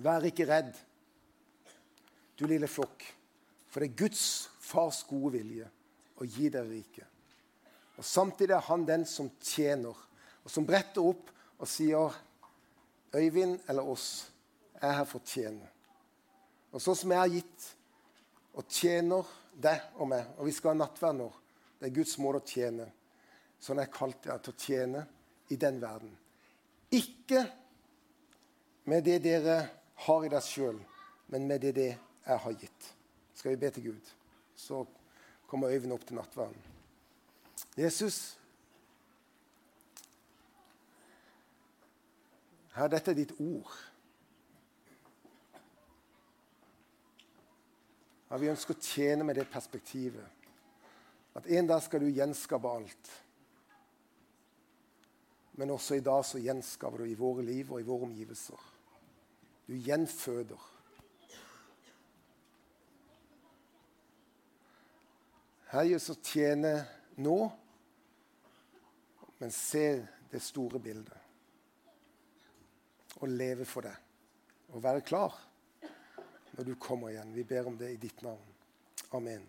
Vær 0.00 0.24
ikke 0.24 0.46
redd, 0.48 0.72
du 2.40 2.46
lille 2.48 2.68
flokk, 2.68 3.02
for 3.68 3.82
det 3.82 3.90
er 3.90 3.98
Guds 4.00 4.22
fars 4.64 5.02
gode 5.04 5.34
vilje 5.34 5.66
å 6.16 6.24
gi 6.24 6.48
dere 6.48 6.70
riket. 6.70 7.04
Og 8.00 8.06
Samtidig 8.08 8.56
er 8.56 8.64
han 8.64 8.86
den 8.88 9.04
som 9.04 9.28
tjener, 9.44 9.92
og 10.44 10.50
som 10.52 10.66
bretter 10.66 11.04
opp 11.04 11.30
og 11.60 11.68
sier 11.68 12.16
Øyvind 13.10 13.58
eller 13.68 13.88
oss 13.90 14.30
er 14.78 14.94
her 15.00 15.06
for 15.08 15.18
å 15.18 15.26
tjene. 15.26 15.66
Og 16.70 16.82
sånn 16.82 16.96
som 16.96 17.10
jeg 17.10 17.18
har 17.18 17.32
gitt 17.32 17.64
og 18.54 18.68
tjener 18.70 19.32
deg 19.60 19.98
og 19.98 20.10
meg, 20.12 20.28
og 20.38 20.46
vi 20.46 20.54
skal 20.54 20.72
ha 20.72 20.78
nattverd 20.78 21.18
nå, 21.18 21.26
det 21.80 21.88
er 21.88 21.96
Guds 21.96 22.16
måte 22.22 22.40
å 22.40 22.46
tjene. 22.46 22.86
Sånn 23.60 23.82
jeg 23.82 23.92
kalt 23.92 24.22
det 24.24 24.36
til 24.44 24.54
å 24.54 24.62
tjene 24.62 25.02
i 25.50 25.58
den 25.60 25.80
verden. 25.82 26.12
Ikke 26.94 27.42
med 28.90 29.04
det 29.06 29.18
dere 29.26 29.58
har 30.06 30.24
i 30.24 30.30
deg 30.32 30.46
sjøl, 30.46 30.78
men 31.30 31.46
med 31.50 31.66
det 31.66 31.74
det 31.76 31.90
jeg 31.90 32.42
har 32.46 32.56
gitt. 32.62 32.90
Skal 33.34 33.54
vi 33.54 33.60
be 33.60 33.70
til 33.74 33.90
Gud? 33.90 34.10
Så 34.56 34.84
kommer 35.50 35.74
Øyvind 35.74 35.94
opp 35.94 36.06
til 36.06 36.18
nattverden. 36.18 36.62
Jesus, 37.76 38.38
her, 42.76 42.88
dette 42.88 43.10
er 43.10 43.18
ditt 43.18 43.32
ord. 43.40 43.72
Ja, 48.30 48.38
vi 48.38 48.50
ønsker 48.52 48.76
å 48.76 48.84
tjene 48.84 49.26
med 49.26 49.40
det 49.40 49.48
perspektivet 49.50 50.38
at 51.34 51.46
en 51.46 51.66
dag 51.66 51.82
skal 51.82 52.02
du 52.02 52.10
gjenskape 52.10 52.70
alt. 52.70 53.10
Men 55.58 55.70
også 55.74 55.98
i 55.98 56.04
dag 56.04 56.24
så 56.24 56.40
gjenskaper 56.42 57.02
du 57.02 57.10
i 57.10 57.18
våre 57.18 57.44
liv 57.46 57.70
og 57.72 57.82
i 57.82 57.86
våre 57.86 58.06
omgivelser. 58.08 58.68
Du 59.66 59.74
gjenføder. 59.76 60.62
Her 65.70 65.86
gjør 65.86 66.02
så 66.02 66.16
tjene 66.26 66.72
nå, 67.22 67.36
men 69.38 69.52
se 69.54 69.84
det 70.32 70.42
store 70.42 70.80
bildet. 70.82 71.19
Og 73.18 73.28
leve 73.28 73.64
for 73.64 73.80
det. 73.80 73.96
Og 74.70 74.82
være 74.82 75.00
klar 75.00 75.34
når 76.52 76.64
du 76.64 76.74
kommer 76.80 77.10
igjen. 77.10 77.34
Vi 77.34 77.44
ber 77.44 77.66
om 77.66 77.78
det 77.78 77.92
i 77.94 78.00
ditt 78.00 78.22
navn. 78.22 78.46
Amen. 79.16 79.46